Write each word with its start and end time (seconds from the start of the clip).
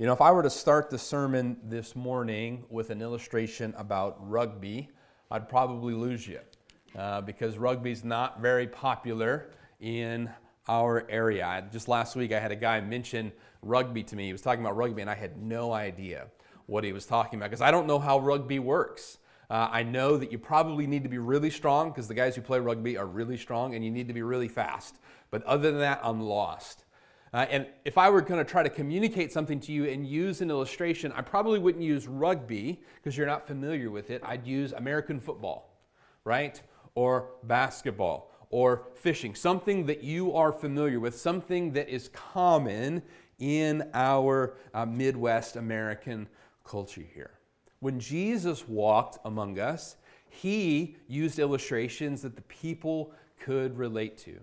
You 0.00 0.06
know, 0.06 0.12
if 0.12 0.20
I 0.20 0.30
were 0.30 0.44
to 0.44 0.50
start 0.50 0.90
the 0.90 0.98
sermon 0.98 1.56
this 1.64 1.96
morning 1.96 2.64
with 2.70 2.90
an 2.90 3.02
illustration 3.02 3.74
about 3.76 4.16
rugby, 4.20 4.90
I'd 5.28 5.48
probably 5.48 5.92
lose 5.92 6.24
you 6.24 6.38
uh, 6.96 7.22
because 7.22 7.58
rugby's 7.58 8.04
not 8.04 8.40
very 8.40 8.68
popular 8.68 9.50
in 9.80 10.30
our 10.68 11.04
area. 11.10 11.66
Just 11.72 11.88
last 11.88 12.14
week, 12.14 12.30
I 12.30 12.38
had 12.38 12.52
a 12.52 12.56
guy 12.56 12.80
mention 12.80 13.32
rugby 13.60 14.04
to 14.04 14.14
me. 14.14 14.26
He 14.26 14.32
was 14.32 14.40
talking 14.40 14.60
about 14.60 14.76
rugby, 14.76 15.00
and 15.02 15.10
I 15.10 15.16
had 15.16 15.42
no 15.42 15.72
idea 15.72 16.28
what 16.66 16.84
he 16.84 16.92
was 16.92 17.04
talking 17.04 17.40
about 17.40 17.50
because 17.50 17.60
I 17.60 17.72
don't 17.72 17.88
know 17.88 17.98
how 17.98 18.20
rugby 18.20 18.60
works. 18.60 19.18
Uh, 19.50 19.68
I 19.68 19.82
know 19.82 20.16
that 20.16 20.30
you 20.30 20.38
probably 20.38 20.86
need 20.86 21.02
to 21.02 21.08
be 21.08 21.18
really 21.18 21.50
strong 21.50 21.90
because 21.90 22.06
the 22.06 22.14
guys 22.14 22.36
who 22.36 22.42
play 22.42 22.60
rugby 22.60 22.96
are 22.96 23.06
really 23.06 23.36
strong 23.36 23.74
and 23.74 23.84
you 23.84 23.90
need 23.90 24.06
to 24.06 24.14
be 24.14 24.22
really 24.22 24.46
fast. 24.46 25.00
But 25.32 25.42
other 25.42 25.72
than 25.72 25.80
that, 25.80 25.98
I'm 26.04 26.20
lost. 26.20 26.84
Uh, 27.32 27.46
and 27.50 27.66
if 27.84 27.98
I 27.98 28.08
were 28.10 28.20
going 28.20 28.44
to 28.44 28.50
try 28.50 28.62
to 28.62 28.70
communicate 28.70 29.32
something 29.32 29.60
to 29.60 29.72
you 29.72 29.84
and 29.84 30.06
use 30.06 30.40
an 30.40 30.50
illustration, 30.50 31.12
I 31.12 31.20
probably 31.20 31.58
wouldn't 31.58 31.84
use 31.84 32.06
rugby 32.06 32.80
because 32.96 33.16
you're 33.16 33.26
not 33.26 33.46
familiar 33.46 33.90
with 33.90 34.10
it. 34.10 34.22
I'd 34.24 34.46
use 34.46 34.72
American 34.72 35.20
football, 35.20 35.78
right? 36.24 36.60
Or 36.94 37.30
basketball 37.44 38.30
or 38.50 38.88
fishing, 38.94 39.34
something 39.34 39.86
that 39.86 40.02
you 40.02 40.34
are 40.34 40.52
familiar 40.52 41.00
with, 41.00 41.18
something 41.18 41.72
that 41.72 41.88
is 41.88 42.08
common 42.08 43.02
in 43.38 43.88
our 43.92 44.56
uh, 44.74 44.86
Midwest 44.86 45.56
American 45.56 46.26
culture 46.64 47.04
here. 47.14 47.32
When 47.80 48.00
Jesus 48.00 48.66
walked 48.66 49.18
among 49.24 49.58
us, 49.58 49.96
he 50.28 50.96
used 51.06 51.38
illustrations 51.38 52.22
that 52.22 52.36
the 52.36 52.42
people 52.42 53.12
could 53.38 53.76
relate 53.78 54.18
to. 54.18 54.40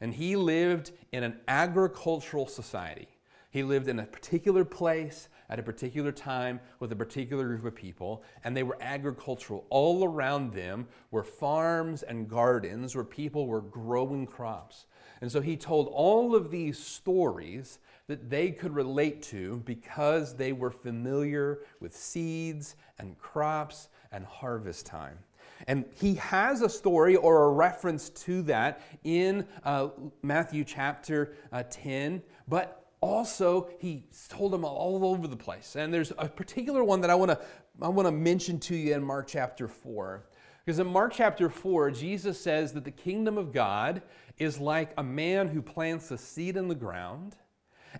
And 0.00 0.14
he 0.14 0.36
lived 0.36 0.92
in 1.12 1.22
an 1.22 1.40
agricultural 1.48 2.46
society. 2.46 3.08
He 3.50 3.62
lived 3.62 3.88
in 3.88 3.98
a 3.98 4.06
particular 4.06 4.64
place 4.64 5.28
at 5.48 5.58
a 5.58 5.62
particular 5.62 6.12
time 6.12 6.60
with 6.80 6.92
a 6.92 6.96
particular 6.96 7.46
group 7.46 7.64
of 7.64 7.74
people, 7.74 8.22
and 8.44 8.56
they 8.56 8.62
were 8.62 8.76
agricultural. 8.80 9.64
All 9.70 10.04
around 10.04 10.52
them 10.52 10.88
were 11.10 11.22
farms 11.22 12.02
and 12.02 12.28
gardens 12.28 12.94
where 12.94 13.04
people 13.04 13.46
were 13.46 13.62
growing 13.62 14.26
crops. 14.26 14.86
And 15.20 15.32
so 15.32 15.40
he 15.40 15.56
told 15.56 15.88
all 15.88 16.34
of 16.34 16.50
these 16.50 16.78
stories 16.78 17.78
that 18.08 18.28
they 18.28 18.50
could 18.50 18.74
relate 18.74 19.22
to 19.22 19.62
because 19.64 20.34
they 20.34 20.52
were 20.52 20.70
familiar 20.70 21.60
with 21.80 21.96
seeds 21.96 22.76
and 22.98 23.18
crops 23.18 23.88
and 24.12 24.24
harvest 24.24 24.86
time. 24.86 25.18
And 25.66 25.84
he 25.94 26.14
has 26.14 26.62
a 26.62 26.68
story 26.68 27.16
or 27.16 27.44
a 27.44 27.50
reference 27.50 28.10
to 28.10 28.42
that 28.42 28.80
in 29.04 29.46
uh, 29.64 29.88
Matthew 30.22 30.64
chapter 30.64 31.34
uh, 31.52 31.62
10, 31.68 32.22
but 32.46 32.86
also 33.00 33.68
he 33.78 34.04
told 34.28 34.52
them 34.52 34.64
all 34.64 35.04
over 35.04 35.26
the 35.26 35.36
place. 35.36 35.76
And 35.76 35.92
there's 35.92 36.12
a 36.18 36.28
particular 36.28 36.84
one 36.84 37.00
that 37.00 37.10
I 37.10 37.14
want 37.14 37.30
to 37.30 37.40
I 37.80 37.88
want 37.88 38.06
to 38.06 38.12
mention 38.12 38.58
to 38.60 38.74
you 38.74 38.94
in 38.94 39.02
Mark 39.02 39.28
chapter 39.28 39.68
4. 39.68 40.24
Because 40.64 40.78
in 40.78 40.86
Mark 40.86 41.12
chapter 41.14 41.50
4, 41.50 41.90
Jesus 41.90 42.40
says 42.40 42.72
that 42.72 42.84
the 42.84 42.90
kingdom 42.90 43.36
of 43.36 43.52
God 43.52 44.02
is 44.38 44.58
like 44.58 44.92
a 44.96 45.02
man 45.02 45.48
who 45.48 45.60
plants 45.60 46.10
a 46.10 46.18
seed 46.18 46.56
in 46.56 46.68
the 46.68 46.74
ground, 46.74 47.36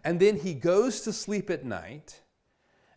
and 0.03 0.19
then 0.19 0.39
he 0.41 0.55
goes 0.55 1.03
to 1.03 1.13
sleep 1.13 1.49
at 1.51 1.65
night, 1.65 2.23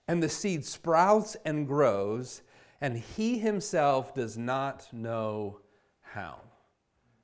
and 0.08 0.24
the 0.24 0.30
seed 0.30 0.66
sprouts 0.66 1.38
and 1.46 1.68
grows, 1.68 2.42
and 2.82 2.98
he 2.98 3.40
himself 3.40 4.14
does 4.14 4.38
not 4.38 4.88
know 4.94 5.60
how. 6.02 6.40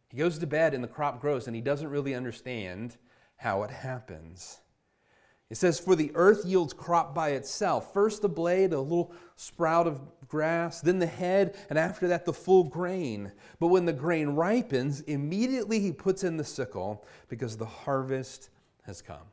He 0.09 0.17
goes 0.17 0.37
to 0.39 0.47
bed 0.47 0.73
and 0.73 0.83
the 0.83 0.87
crop 0.87 1.19
grows, 1.19 1.47
and 1.47 1.55
he 1.55 1.61
doesn't 1.61 1.89
really 1.89 2.13
understand 2.13 2.97
how 3.37 3.63
it 3.63 3.71
happens. 3.71 4.61
It 5.49 5.57
says, 5.57 5.79
For 5.79 5.95
the 5.95 6.11
earth 6.15 6.45
yields 6.45 6.73
crop 6.73 7.13
by 7.13 7.29
itself. 7.31 7.93
First 7.93 8.21
the 8.21 8.29
blade, 8.29 8.73
a 8.73 8.79
little 8.79 9.13
sprout 9.35 9.87
of 9.87 10.01
grass, 10.27 10.81
then 10.81 10.99
the 10.99 11.05
head, 11.05 11.55
and 11.69 11.77
after 11.77 12.07
that 12.07 12.25
the 12.25 12.33
full 12.33 12.63
grain. 12.63 13.31
But 13.59 13.67
when 13.67 13.85
the 13.85 13.93
grain 13.93 14.29
ripens, 14.29 15.01
immediately 15.01 15.79
he 15.79 15.91
puts 15.91 16.23
in 16.23 16.37
the 16.37 16.43
sickle 16.43 17.05
because 17.29 17.57
the 17.57 17.65
harvest 17.65 18.49
has 18.83 19.01
come. 19.01 19.27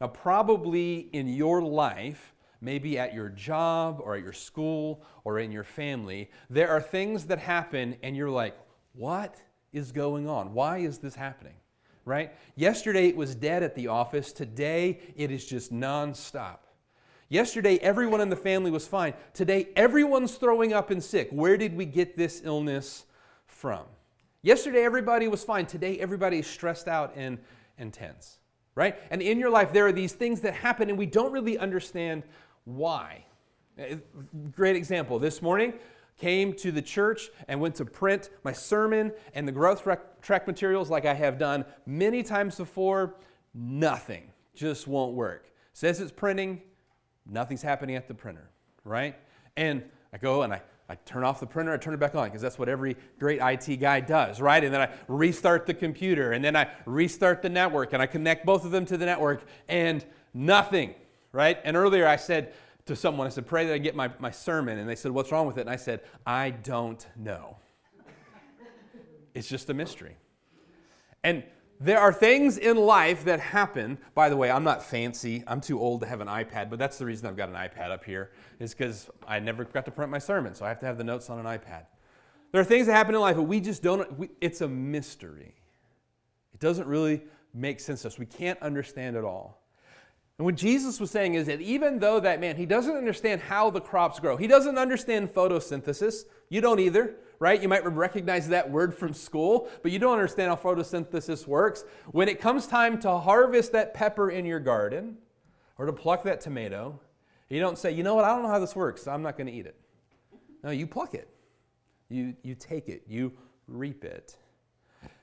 Now, 0.00 0.08
probably 0.08 1.08
in 1.12 1.28
your 1.28 1.62
life, 1.62 2.34
maybe 2.62 2.98
at 2.98 3.12
your 3.12 3.28
job 3.28 4.00
or 4.02 4.14
at 4.14 4.22
your 4.22 4.32
school 4.32 5.02
or 5.24 5.40
in 5.40 5.52
your 5.52 5.64
family, 5.64 6.30
there 6.48 6.70
are 6.70 6.80
things 6.80 7.26
that 7.26 7.38
happen 7.38 7.96
and 8.02 8.16
you're 8.16 8.30
like, 8.30 8.56
what 8.94 9.42
is 9.72 9.92
going 9.92 10.28
on? 10.28 10.54
Why 10.54 10.78
is 10.78 10.98
this 10.98 11.14
happening? 11.14 11.54
Right? 12.04 12.32
Yesterday 12.56 13.08
it 13.08 13.16
was 13.16 13.34
dead 13.34 13.62
at 13.62 13.74
the 13.74 13.88
office. 13.88 14.32
Today 14.32 15.00
it 15.16 15.30
is 15.30 15.44
just 15.44 15.72
nonstop. 15.72 16.58
Yesterday 17.28 17.78
everyone 17.78 18.20
in 18.20 18.28
the 18.28 18.36
family 18.36 18.70
was 18.70 18.86
fine. 18.86 19.14
Today 19.34 19.68
everyone's 19.76 20.34
throwing 20.34 20.72
up 20.72 20.90
and 20.90 21.02
sick. 21.02 21.28
Where 21.30 21.56
did 21.56 21.76
we 21.76 21.84
get 21.84 22.16
this 22.16 22.42
illness 22.44 23.06
from? 23.46 23.84
Yesterday 24.42 24.84
everybody 24.84 25.28
was 25.28 25.42
fine. 25.42 25.66
Today 25.66 25.98
everybody 25.98 26.40
is 26.40 26.46
stressed 26.46 26.88
out 26.88 27.12
and, 27.16 27.38
and 27.78 27.92
tense. 27.92 28.38
Right? 28.74 28.96
And 29.10 29.22
in 29.22 29.38
your 29.38 29.50
life 29.50 29.72
there 29.72 29.86
are 29.86 29.92
these 29.92 30.12
things 30.12 30.40
that 30.42 30.54
happen 30.54 30.90
and 30.90 30.98
we 30.98 31.06
don't 31.06 31.32
really 31.32 31.58
understand 31.58 32.24
why? 32.64 33.24
Uh, 33.78 33.96
great 34.50 34.76
example. 34.76 35.18
This 35.18 35.42
morning, 35.42 35.74
came 36.18 36.52
to 36.52 36.70
the 36.70 36.82
church 36.82 37.30
and 37.48 37.60
went 37.60 37.74
to 37.76 37.84
print 37.84 38.30
my 38.44 38.52
sermon 38.52 39.12
and 39.34 39.46
the 39.46 39.52
growth 39.52 39.86
track 40.20 40.46
materials 40.46 40.90
like 40.90 41.04
I 41.04 41.14
have 41.14 41.38
done 41.38 41.64
many 41.86 42.22
times 42.22 42.56
before. 42.56 43.16
Nothing. 43.54 44.30
Just 44.54 44.86
won't 44.86 45.14
work. 45.14 45.50
Says 45.72 46.00
it's 46.00 46.12
printing, 46.12 46.62
nothing's 47.26 47.62
happening 47.62 47.96
at 47.96 48.06
the 48.06 48.14
printer, 48.14 48.50
right? 48.84 49.16
And 49.56 49.82
I 50.12 50.18
go 50.18 50.42
and 50.42 50.52
I, 50.52 50.62
I 50.88 50.96
turn 51.06 51.24
off 51.24 51.40
the 51.40 51.46
printer, 51.46 51.72
I 51.72 51.78
turn 51.78 51.94
it 51.94 52.00
back 52.00 52.14
on 52.14 52.26
because 52.26 52.42
that's 52.42 52.58
what 52.58 52.68
every 52.68 52.96
great 53.18 53.40
IT 53.42 53.76
guy 53.78 54.00
does, 54.00 54.40
right? 54.40 54.62
And 54.62 54.72
then 54.72 54.82
I 54.82 54.90
restart 55.08 55.66
the 55.66 55.74
computer 55.74 56.32
and 56.32 56.44
then 56.44 56.54
I 56.54 56.68
restart 56.84 57.42
the 57.42 57.48
network 57.48 57.94
and 57.94 58.02
I 58.02 58.06
connect 58.06 58.44
both 58.44 58.64
of 58.64 58.70
them 58.70 58.84
to 58.86 58.96
the 58.96 59.06
network 59.06 59.44
and 59.68 60.04
nothing 60.34 60.94
right? 61.32 61.58
And 61.64 61.76
earlier 61.76 62.06
I 62.06 62.16
said 62.16 62.54
to 62.86 62.96
someone, 62.96 63.26
I 63.26 63.30
said, 63.30 63.46
pray 63.46 63.66
that 63.66 63.74
I 63.74 63.78
get 63.78 63.94
my, 63.94 64.10
my 64.18 64.30
sermon. 64.30 64.78
And 64.78 64.88
they 64.88 64.96
said, 64.96 65.12
what's 65.12 65.32
wrong 65.32 65.46
with 65.46 65.58
it? 65.58 65.62
And 65.62 65.70
I 65.70 65.76
said, 65.76 66.00
I 66.26 66.50
don't 66.50 67.06
know. 67.16 67.56
it's 69.34 69.48
just 69.48 69.70
a 69.70 69.74
mystery. 69.74 70.16
And 71.24 71.44
there 71.78 71.98
are 71.98 72.12
things 72.12 72.58
in 72.58 72.76
life 72.76 73.24
that 73.24 73.40
happen. 73.40 73.98
By 74.14 74.28
the 74.28 74.36
way, 74.36 74.50
I'm 74.50 74.64
not 74.64 74.82
fancy. 74.82 75.42
I'm 75.46 75.60
too 75.60 75.80
old 75.80 76.00
to 76.02 76.06
have 76.06 76.20
an 76.20 76.28
iPad, 76.28 76.70
but 76.70 76.78
that's 76.78 76.98
the 76.98 77.04
reason 77.04 77.26
I've 77.26 77.36
got 77.36 77.48
an 77.48 77.56
iPad 77.56 77.90
up 77.90 78.04
here, 78.04 78.30
is 78.60 78.74
because 78.74 79.10
I 79.26 79.40
never 79.40 79.64
got 79.64 79.84
to 79.86 79.90
print 79.90 80.10
my 80.10 80.18
sermon, 80.18 80.54
so 80.54 80.64
I 80.64 80.68
have 80.68 80.78
to 80.80 80.86
have 80.86 80.98
the 80.98 81.04
notes 81.04 81.28
on 81.28 81.44
an 81.44 81.46
iPad. 81.46 81.86
There 82.52 82.60
are 82.60 82.64
things 82.64 82.86
that 82.86 82.92
happen 82.92 83.14
in 83.14 83.20
life, 83.20 83.36
but 83.36 83.44
we 83.44 83.60
just 83.60 83.82
don't, 83.82 84.18
we, 84.18 84.28
it's 84.40 84.60
a 84.60 84.68
mystery. 84.68 85.54
It 86.54 86.60
doesn't 86.60 86.86
really 86.86 87.22
make 87.54 87.80
sense 87.80 88.02
to 88.02 88.08
us. 88.08 88.18
We 88.18 88.26
can't 88.26 88.60
understand 88.62 89.16
it 89.16 89.24
all. 89.24 89.61
And 90.38 90.46
what 90.46 90.54
Jesus 90.56 90.98
was 90.98 91.10
saying 91.10 91.34
is 91.34 91.46
that 91.46 91.60
even 91.60 91.98
though 91.98 92.18
that 92.18 92.40
man, 92.40 92.56
he 92.56 92.66
doesn't 92.66 92.96
understand 92.96 93.42
how 93.42 93.70
the 93.70 93.80
crops 93.80 94.18
grow, 94.18 94.36
he 94.36 94.46
doesn't 94.46 94.78
understand 94.78 95.32
photosynthesis. 95.32 96.24
You 96.48 96.60
don't 96.60 96.80
either, 96.80 97.16
right? 97.38 97.60
You 97.60 97.68
might 97.68 97.84
recognize 97.84 98.48
that 98.48 98.70
word 98.70 98.94
from 98.94 99.12
school, 99.12 99.68
but 99.82 99.92
you 99.92 99.98
don't 99.98 100.14
understand 100.14 100.48
how 100.48 100.56
photosynthesis 100.56 101.46
works. 101.46 101.84
When 102.10 102.28
it 102.28 102.40
comes 102.40 102.66
time 102.66 102.98
to 103.00 103.18
harvest 103.18 103.72
that 103.72 103.94
pepper 103.94 104.30
in 104.30 104.44
your 104.44 104.60
garden 104.60 105.18
or 105.78 105.86
to 105.86 105.92
pluck 105.92 106.24
that 106.24 106.40
tomato, 106.40 106.98
you 107.48 107.60
don't 107.60 107.76
say, 107.76 107.92
you 107.92 108.02
know 108.02 108.14
what, 108.14 108.24
I 108.24 108.28
don't 108.28 108.42
know 108.42 108.48
how 108.48 108.58
this 108.58 108.74
works, 108.74 109.02
so 109.02 109.12
I'm 109.12 109.22
not 109.22 109.36
going 109.36 109.46
to 109.46 109.52
eat 109.52 109.66
it. 109.66 109.76
No, 110.64 110.70
you 110.70 110.86
pluck 110.86 111.14
it, 111.14 111.28
you, 112.08 112.34
you 112.42 112.54
take 112.54 112.88
it, 112.88 113.02
you 113.06 113.32
reap 113.68 114.04
it. 114.04 114.36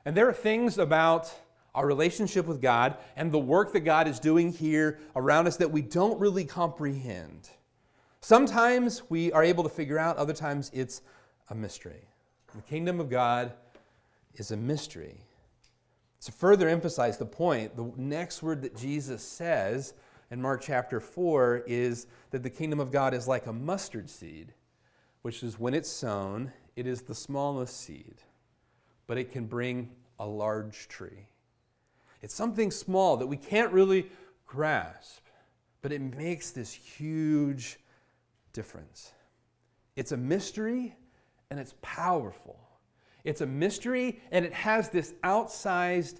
And 0.05 0.15
there 0.15 0.29
are 0.29 0.33
things 0.33 0.77
about 0.77 1.33
our 1.75 1.85
relationship 1.85 2.45
with 2.45 2.61
God, 2.61 2.97
and 3.15 3.31
the 3.31 3.39
work 3.39 3.73
that 3.73 3.81
God 3.81 4.07
is 4.07 4.19
doing 4.19 4.51
here 4.51 4.99
around 5.15 5.47
us 5.47 5.57
that 5.57 5.71
we 5.71 5.81
don't 5.81 6.19
really 6.19 6.45
comprehend. 6.45 7.49
Sometimes 8.21 9.03
we 9.09 9.31
are 9.31 9.43
able 9.43 9.63
to 9.63 9.69
figure 9.69 9.97
out, 9.97 10.17
other 10.17 10.33
times 10.33 10.69
it's 10.73 11.01
a 11.49 11.55
mystery. 11.55 12.07
The 12.55 12.61
kingdom 12.63 12.99
of 12.99 13.09
God 13.09 13.53
is 14.35 14.51
a 14.51 14.57
mystery. 14.57 15.21
To 16.25 16.31
further 16.31 16.67
emphasize 16.67 17.17
the 17.17 17.25
point, 17.25 17.77
the 17.77 17.91
next 17.95 18.43
word 18.43 18.61
that 18.63 18.75
Jesus 18.75 19.23
says 19.23 19.93
in 20.31 20.41
Mark 20.41 20.61
chapter 20.61 20.99
4 20.99 21.63
is 21.65 22.07
that 22.31 22.43
the 22.43 22.49
kingdom 22.49 22.79
of 22.79 22.91
God 22.91 23.13
is 23.13 23.27
like 23.27 23.45
a 23.45 23.53
mustard 23.53 24.09
seed, 24.09 24.53
which 25.21 25.43
is 25.43 25.59
when 25.59 25.73
it's 25.73 25.89
sown, 25.89 26.51
it 26.75 26.85
is 26.87 27.03
the 27.03 27.15
smallest 27.15 27.79
seed, 27.79 28.15
but 29.07 29.17
it 29.17 29.31
can 29.31 29.45
bring 29.45 29.89
a 30.19 30.25
large 30.25 30.87
tree. 30.87 31.27
It's 32.21 32.33
something 32.33 32.71
small 32.71 33.17
that 33.17 33.27
we 33.27 33.37
can't 33.37 33.71
really 33.71 34.09
grasp, 34.45 35.25
but 35.81 35.91
it 35.91 36.01
makes 36.01 36.51
this 36.51 36.73
huge 36.73 37.79
difference. 38.53 39.13
It's 39.95 40.11
a 40.11 40.17
mystery 40.17 40.95
and 41.49 41.59
it's 41.59 41.75
powerful. 41.81 42.59
It's 43.23 43.41
a 43.41 43.45
mystery 43.45 44.21
and 44.31 44.45
it 44.45 44.53
has 44.53 44.89
this 44.89 45.13
outsized 45.23 46.19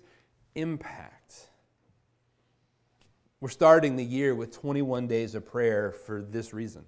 impact. 0.55 1.49
We're 3.41 3.49
starting 3.49 3.95
the 3.95 4.03
year 4.03 4.35
with 4.35 4.51
21 4.51 5.07
days 5.07 5.33
of 5.33 5.45
prayer 5.45 5.91
for 5.91 6.21
this 6.21 6.53
reason. 6.53 6.83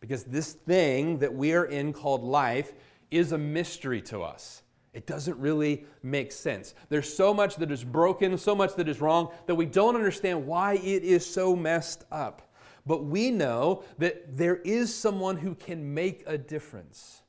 Because 0.00 0.24
this 0.24 0.52
thing 0.52 1.18
that 1.18 1.34
we 1.34 1.54
are 1.54 1.64
in 1.64 1.92
called 1.92 2.22
life 2.22 2.72
is 3.10 3.32
a 3.32 3.38
mystery 3.38 4.02
to 4.02 4.22
us. 4.22 4.62
It 4.94 5.06
doesn't 5.06 5.36
really 5.38 5.84
make 6.02 6.32
sense. 6.32 6.74
There's 6.88 7.12
so 7.12 7.34
much 7.34 7.56
that 7.56 7.70
is 7.70 7.82
broken, 7.82 8.38
so 8.38 8.54
much 8.54 8.74
that 8.76 8.88
is 8.88 9.00
wrong, 9.00 9.30
that 9.46 9.56
we 9.56 9.66
don't 9.66 9.96
understand 9.96 10.46
why 10.46 10.74
it 10.74 11.02
is 11.02 11.26
so 11.26 11.54
messed 11.54 12.04
up. 12.12 12.54
But 12.86 13.04
we 13.04 13.30
know 13.30 13.82
that 13.98 14.36
there 14.36 14.56
is 14.56 14.94
someone 14.94 15.36
who 15.36 15.54
can 15.54 15.94
make 15.94 16.22
a 16.26 16.38
difference, 16.38 17.22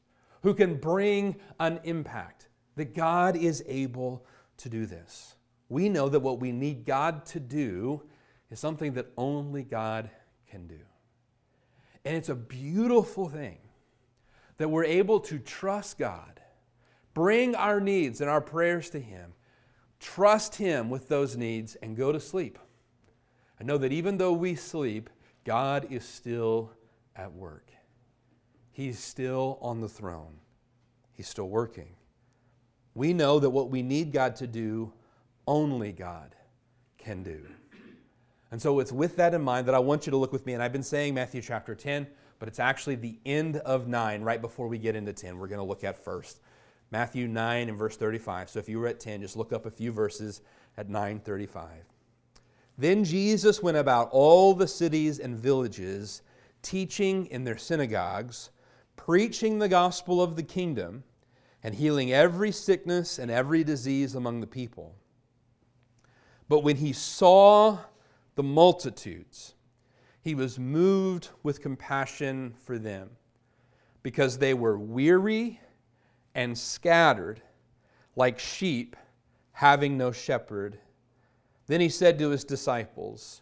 who 0.43 0.53
can 0.53 0.75
bring 0.75 1.37
an 1.59 1.79
impact, 1.83 2.49
that 2.75 2.93
God 2.93 3.35
is 3.35 3.63
able 3.67 4.25
to 4.57 4.69
do 4.69 4.85
this. 4.85 5.35
We 5.67 5.89
know 5.89 6.07
that 6.09 6.19
what 6.19 6.39
we 6.39 6.51
need 6.51 6.85
God 6.85 7.25
to 7.27 7.39
do 7.39 8.03
is 8.51 8.59
something 8.59 8.93
that 8.93 9.07
only 9.17 9.63
God 9.63 10.11
can 10.47 10.67
do. 10.67 10.79
And 12.03 12.15
it's 12.15 12.29
a 12.29 12.35
beautiful 12.35 13.27
thing 13.27 13.57
that 14.57 14.69
we're 14.69 14.85
able 14.85 15.19
to 15.21 15.39
trust 15.39 15.97
God, 15.97 16.41
bring 17.15 17.55
our 17.55 17.79
needs 17.79 18.21
and 18.21 18.29
our 18.29 18.41
prayers 18.41 18.91
to 18.91 18.99
Him, 18.99 19.33
trust 19.99 20.55
Him 20.55 20.91
with 20.91 21.07
those 21.07 21.35
needs, 21.35 21.73
and 21.75 21.97
go 21.97 22.11
to 22.11 22.19
sleep. 22.19 22.59
And 23.57 23.67
know 23.67 23.79
that 23.79 23.91
even 23.91 24.17
though 24.17 24.33
we 24.33 24.53
sleep, 24.53 25.09
God 25.45 25.87
is 25.89 26.05
still 26.05 26.71
at 27.15 27.33
work. 27.33 27.71
He's 28.71 28.99
still 28.99 29.57
on 29.61 29.81
the 29.81 29.89
throne, 29.89 30.35
He's 31.13 31.27
still 31.27 31.49
working. 31.49 31.95
We 32.93 33.13
know 33.13 33.39
that 33.39 33.49
what 33.49 33.71
we 33.71 33.81
need 33.81 34.13
God 34.13 34.35
to 34.37 34.47
do, 34.47 34.93
only 35.47 35.91
God 35.91 36.35
can 36.97 37.23
do. 37.23 37.45
And 38.51 38.61
so 38.61 38.79
it's 38.79 38.91
with 38.91 39.17
that 39.17 39.33
in 39.33 39.41
mind 39.41 39.67
that 39.67 39.75
I 39.75 39.79
want 39.79 40.05
you 40.05 40.11
to 40.11 40.17
look 40.17 40.31
with 40.31 40.45
me. 40.45 40.53
And 40.53 40.63
I've 40.63 40.71
been 40.71 40.83
saying 40.83 41.13
Matthew 41.13 41.41
chapter 41.41 41.75
10, 41.75 42.07
but 42.39 42.47
it's 42.47 42.59
actually 42.59 42.95
the 42.95 43.19
end 43.25 43.57
of 43.57 43.87
9 43.87 44.21
right 44.21 44.41
before 44.41 44.69
we 44.69 44.77
get 44.77 44.95
into 44.95 45.11
10. 45.11 45.37
We're 45.37 45.47
going 45.47 45.59
to 45.59 45.65
look 45.65 45.83
at 45.83 45.97
first. 45.97 46.39
Matthew 46.91 47.27
9 47.27 47.69
and 47.69 47.77
verse 47.77 47.97
35. 47.97 48.49
So 48.49 48.59
if 48.59 48.69
you 48.69 48.79
were 48.79 48.87
at 48.87 48.99
10, 48.99 49.21
just 49.21 49.35
look 49.35 49.51
up 49.51 49.65
a 49.65 49.71
few 49.71 49.91
verses 49.91 50.41
at 50.77 50.89
935. 50.89 51.69
Then 52.77 53.03
Jesus 53.03 53.63
went 53.63 53.77
about 53.77 54.09
all 54.11 54.53
the 54.53 54.67
cities 54.67 55.19
and 55.19 55.37
villages, 55.37 56.21
teaching 56.61 57.25
in 57.27 57.43
their 57.43 57.57
synagogues, 57.57 58.49
preaching 58.95 59.59
the 59.59 59.69
gospel 59.69 60.21
of 60.21 60.35
the 60.35 60.43
kingdom, 60.43 61.03
and 61.63 61.73
healing 61.73 62.11
every 62.13 62.51
sickness 62.51 63.17
and 63.17 63.31
every 63.31 63.63
disease 63.63 64.13
among 64.13 64.39
the 64.39 64.47
people. 64.47 64.95
But 66.47 66.59
when 66.59 66.75
he 66.75 66.93
saw 66.93 67.79
the 68.35 68.43
multitudes, 68.43 69.55
he 70.21 70.35
was 70.35 70.59
moved 70.59 71.29
with 71.43 71.61
compassion 71.61 72.53
for 72.63 72.77
them 72.77 73.11
because 74.03 74.37
they 74.37 74.53
were 74.53 74.77
weary 74.77 75.59
and 76.35 76.57
scattered 76.57 77.41
like 78.15 78.37
sheep 78.37 78.95
having 79.53 79.97
no 79.97 80.11
shepherd. 80.11 80.77
Then 81.67 81.81
he 81.81 81.89
said 81.89 82.19
to 82.19 82.29
his 82.29 82.43
disciples, 82.43 83.41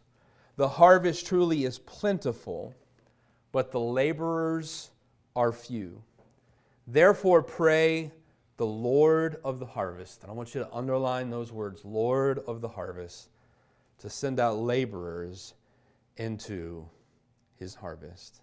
The 0.55 0.69
harvest 0.69 1.25
truly 1.25 1.65
is 1.65 1.79
plentiful, 1.79 2.73
but 3.51 3.71
the 3.71 3.79
laborers 3.79 4.91
are 5.35 5.51
few. 5.51 6.01
Therefore, 6.87 7.41
pray 7.41 8.11
the 8.57 8.65
Lord 8.65 9.37
of 9.43 9.59
the 9.59 9.65
harvest, 9.65 10.21
and 10.21 10.31
I 10.31 10.35
want 10.35 10.53
you 10.53 10.61
to 10.61 10.73
underline 10.73 11.29
those 11.29 11.51
words 11.51 11.83
Lord 11.83 12.39
of 12.39 12.61
the 12.61 12.67
harvest 12.67 13.29
to 13.99 14.09
send 14.09 14.39
out 14.39 14.57
laborers 14.57 15.55
into 16.17 16.87
his 17.55 17.73
harvest. 17.73 18.41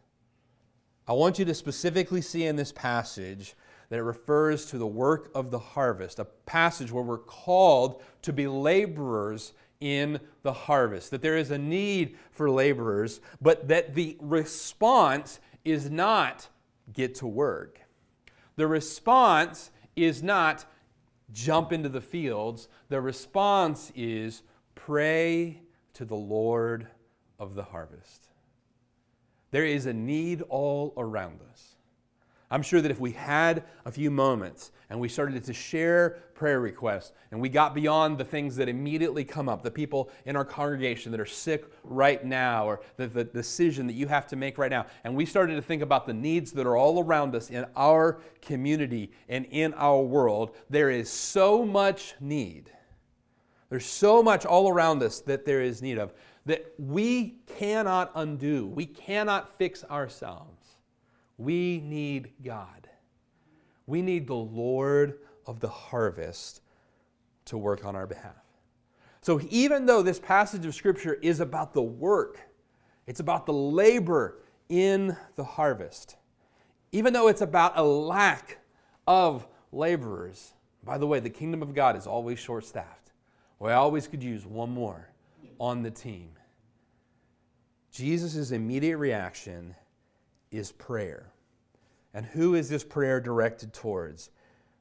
I 1.06 1.12
want 1.12 1.38
you 1.38 1.44
to 1.44 1.55
specifically 1.55 2.20
see 2.20 2.46
in 2.46 2.56
this 2.56 2.73
passage 2.73 3.55
that 3.91 3.99
it 3.99 4.03
refers 4.03 4.67
to 4.67 4.79
the 4.79 4.87
work 4.87 5.31
of 5.35 5.51
the 5.51 5.59
harvest, 5.59 6.19
a 6.19 6.25
passage 6.25 6.91
where 6.91 7.05
we're 7.05 7.19
called 7.19 8.03
to 8.23 8.33
be 8.33 8.47
laborers 8.47 9.53
in 9.81 10.21
the 10.43 10.53
harvest, 10.53 11.11
that 11.11 11.23
there 11.23 11.37
is 11.37 11.51
a 11.51 11.59
need 11.59 12.17
for 12.31 12.51
laborers, 12.51 13.21
but 13.41 13.69
that 13.69 13.95
the 13.95 14.17
response 14.21 15.41
is 15.65 15.91
not 15.91 16.49
get 16.93 17.15
to 17.17 17.27
work. 17.27 17.81
The 18.57 18.67
response 18.67 19.71
is 19.97 20.23
not 20.23 20.65
jump 21.33 21.73
into 21.73 21.89
the 21.89 22.01
fields, 22.01 22.69
the 22.89 23.01
response 23.01 23.93
is 23.95 24.43
Pray 24.75 25.61
to 25.95 26.05
the 26.05 26.17
Lord 26.17 26.87
of 27.39 27.55
the 27.55 27.65
harvest. 27.65 28.29
There 29.51 29.65
is 29.65 29.87
a 29.87 29.93
need 29.93 30.43
all 30.49 30.95
around 30.97 31.41
us. 31.53 31.69
I'm 32.50 32.62
sure 32.62 32.81
that 32.81 32.91
if 32.91 32.99
we 32.99 33.12
had 33.12 33.64
a 33.85 33.93
few 33.93 34.11
moments 34.11 34.73
and 34.88 34.99
we 34.99 35.08
started 35.08 35.44
to 35.44 35.52
share 35.52 36.19
prayer 36.35 36.61
requests 36.61 37.12
and 37.31 37.41
we 37.41 37.49
got 37.49 37.75
beyond 37.75 38.19
the 38.19 38.25
things 38.25 38.56
that 38.56 38.69
immediately 38.69 39.25
come 39.25 39.49
up, 39.49 39.62
the 39.62 39.70
people 39.70 40.11
in 40.25 40.35
our 40.35 40.44
congregation 40.44 41.12
that 41.12 41.20
are 41.20 41.26
sick 41.26 41.64
right 41.85 42.25
now, 42.25 42.67
or 42.67 42.81
the, 42.97 43.06
the 43.06 43.25
decision 43.25 43.87
that 43.87 43.93
you 43.93 44.08
have 44.08 44.26
to 44.26 44.37
make 44.37 44.58
right 44.58 44.70
now, 44.70 44.87
and 45.05 45.14
we 45.14 45.25
started 45.25 45.55
to 45.55 45.62
think 45.62 45.82
about 45.82 46.06
the 46.06 46.14
needs 46.14 46.50
that 46.52 46.67
are 46.67 46.76
all 46.76 47.02
around 47.02 47.35
us 47.35 47.50
in 47.50 47.67
our 47.76 48.20
community 48.43 49.12
and 49.29 49.46
in 49.50 49.73
our 49.75 50.03
world, 50.03 50.56
there 50.69 50.91
is 50.91 51.08
so 51.08 51.64
much 51.64 52.14
need 52.20 52.70
there's 53.70 53.87
so 53.87 54.23
much 54.23 54.44
all 54.44 54.69
around 54.69 55.03
us 55.03 55.20
that 55.20 55.46
there 55.46 55.62
is 55.62 55.81
need 55.81 55.96
of 55.96 56.12
that 56.44 56.75
we 56.79 57.37
cannot 57.58 58.11
undo. 58.17 58.67
We 58.67 58.87
cannot 58.87 59.56
fix 59.56 59.85
ourselves. 59.85 60.60
We 61.41 61.81
need 61.81 62.33
God. 62.45 62.87
We 63.87 64.03
need 64.03 64.27
the 64.27 64.35
Lord 64.35 65.21
of 65.47 65.59
the 65.59 65.71
harvest 65.71 66.61
to 67.47 67.57
work 67.57 67.83
on 67.83 67.97
our 67.97 68.07
behalf. 68.07 68.45
So, 69.23 69.41
even 69.49 69.87
though 69.87 70.03
this 70.03 70.21
passage 70.21 70.67
of 70.67 70.75
Scripture 70.75 71.15
is 71.15 71.41
about 71.41 71.73
the 71.73 71.81
work, 71.81 72.41
it's 73.07 73.21
about 73.21 73.47
the 73.47 73.55
labor 73.55 74.43
in 74.69 75.17
the 75.37 75.45
harvest, 75.45 76.17
even 76.93 77.15
though 77.15 77.29
it's 77.29 77.41
about 77.41 77.79
a 77.79 77.83
lack 77.83 78.59
of 79.07 79.49
laborers, 79.73 80.53
by 80.85 80.99
the 80.99 81.07
way, 81.07 81.21
the 81.21 81.31
kingdom 81.31 81.63
of 81.63 81.75
God 81.75 81.97
is 81.97 82.07
always 82.07 82.39
short 82.39 82.67
staffed. 82.67 83.13
We 83.59 83.73
always 83.73 84.07
could 84.07 84.23
use 84.23 84.45
one 84.45 84.71
more 84.71 85.09
on 85.59 85.83
the 85.83 85.91
team. 85.91 86.33
Jesus' 87.91 88.51
immediate 88.51 88.99
reaction 88.99 89.75
is 90.51 90.73
prayer. 90.73 91.33
And 92.13 92.27
who 92.27 92.55
is 92.55 92.69
this 92.69 92.85
prayer 92.85 93.21
directed 93.21 93.73
towards? 93.73 94.31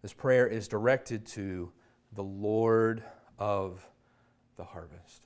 This 0.02 0.14
prayer 0.14 0.48
is 0.48 0.68
directed 0.68 1.26
to 1.28 1.72
the 2.14 2.24
Lord 2.24 3.04
of 3.38 3.86
the 4.58 4.64
harvest. 4.64 5.24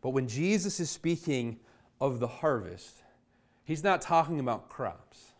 But 0.00 0.10
when 0.10 0.26
Jesus 0.26 0.80
is 0.80 0.90
speaking 0.90 1.60
of 2.00 2.18
the 2.18 2.26
harvest, 2.26 3.02
he's 3.64 3.84
not 3.84 4.00
talking 4.00 4.40
about 4.40 4.68
crops. 4.68 5.32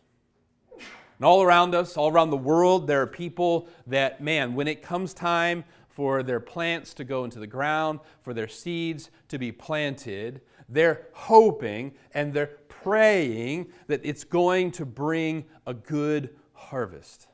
And 0.71 1.25
all 1.25 1.43
around 1.43 1.75
us, 1.75 1.97
all 1.97 2.11
around 2.11 2.29
the 2.29 2.37
world, 2.37 2.87
there 2.87 3.01
are 3.01 3.07
people 3.07 3.67
that, 3.87 4.21
man, 4.21 4.55
when 4.55 4.67
it 4.67 4.81
comes 4.81 5.13
time 5.13 5.63
for 5.89 6.23
their 6.23 6.39
plants 6.39 6.93
to 6.95 7.03
go 7.03 7.23
into 7.23 7.39
the 7.39 7.47
ground, 7.47 7.99
for 8.21 8.33
their 8.33 8.47
seeds 8.47 9.11
to 9.27 9.37
be 9.37 9.51
planted. 9.51 10.41
They're 10.69 11.07
hoping 11.13 11.93
and 12.13 12.33
they're 12.33 12.57
praying 12.67 13.67
that 13.87 14.01
it's 14.03 14.23
going 14.23 14.71
to 14.71 14.85
bring 14.85 15.45
a 15.65 15.73
good 15.73 16.29
harvest, 16.53 17.27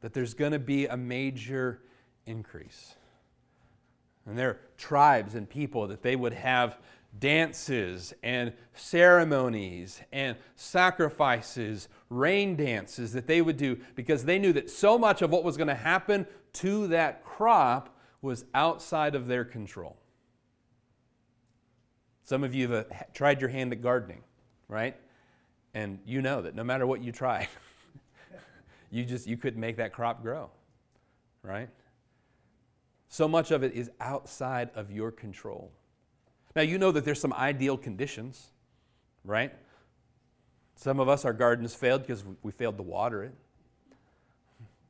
that 0.00 0.12
there's 0.12 0.34
going 0.34 0.52
to 0.52 0.58
be 0.58 0.86
a 0.86 0.96
major 0.96 1.82
increase. 2.26 2.94
And 4.26 4.38
there 4.38 4.50
are 4.50 4.60
tribes 4.76 5.34
and 5.34 5.48
people 5.48 5.86
that 5.88 6.02
they 6.02 6.16
would 6.16 6.34
have 6.34 6.78
dances 7.18 8.14
and 8.22 8.52
ceremonies 8.74 10.00
and 10.12 10.36
sacrifices, 10.56 11.88
rain 12.08 12.56
dances 12.56 13.12
that 13.12 13.26
they 13.26 13.42
would 13.42 13.56
do 13.56 13.78
because 13.94 14.24
they 14.24 14.38
knew 14.38 14.52
that 14.52 14.70
so 14.70 14.98
much 14.98 15.22
of 15.22 15.30
what 15.30 15.44
was 15.44 15.56
going 15.56 15.68
to 15.68 15.74
happen 15.74 16.26
to 16.54 16.86
that 16.88 17.24
crop 17.24 17.98
was 18.22 18.44
outside 18.54 19.14
of 19.14 19.26
their 19.26 19.44
control. 19.44 19.96
Some 22.32 22.44
of 22.44 22.54
you 22.54 22.66
have 22.66 22.86
uh, 22.90 22.94
tried 23.12 23.42
your 23.42 23.50
hand 23.50 23.72
at 23.72 23.82
gardening, 23.82 24.22
right? 24.66 24.96
And 25.74 25.98
you 26.06 26.22
know 26.22 26.40
that 26.40 26.54
no 26.54 26.64
matter 26.64 26.86
what 26.86 27.04
you 27.04 27.12
try, 27.12 27.46
you 28.90 29.04
just 29.04 29.26
you 29.26 29.36
couldn't 29.36 29.60
make 29.60 29.76
that 29.76 29.92
crop 29.92 30.22
grow, 30.22 30.48
right? 31.42 31.68
So 33.10 33.28
much 33.28 33.50
of 33.50 33.62
it 33.62 33.74
is 33.74 33.90
outside 34.00 34.70
of 34.74 34.90
your 34.90 35.10
control. 35.10 35.72
Now 36.56 36.62
you 36.62 36.78
know 36.78 36.90
that 36.92 37.04
there's 37.04 37.20
some 37.20 37.34
ideal 37.34 37.76
conditions, 37.76 38.46
right? 39.26 39.52
Some 40.74 41.00
of 41.00 41.10
us 41.10 41.26
our 41.26 41.34
gardens 41.34 41.74
failed 41.74 42.00
because 42.00 42.24
we 42.40 42.50
failed 42.50 42.78
to 42.78 42.82
water 42.82 43.24
it. 43.24 43.34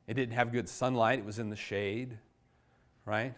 It 0.07 0.13
didn't 0.13 0.35
have 0.35 0.53
good 0.53 0.69
sunlight, 0.69 1.19
it 1.19 1.25
was 1.25 1.39
in 1.39 1.49
the 1.49 1.57
shade, 1.57 2.17
right? 3.05 3.33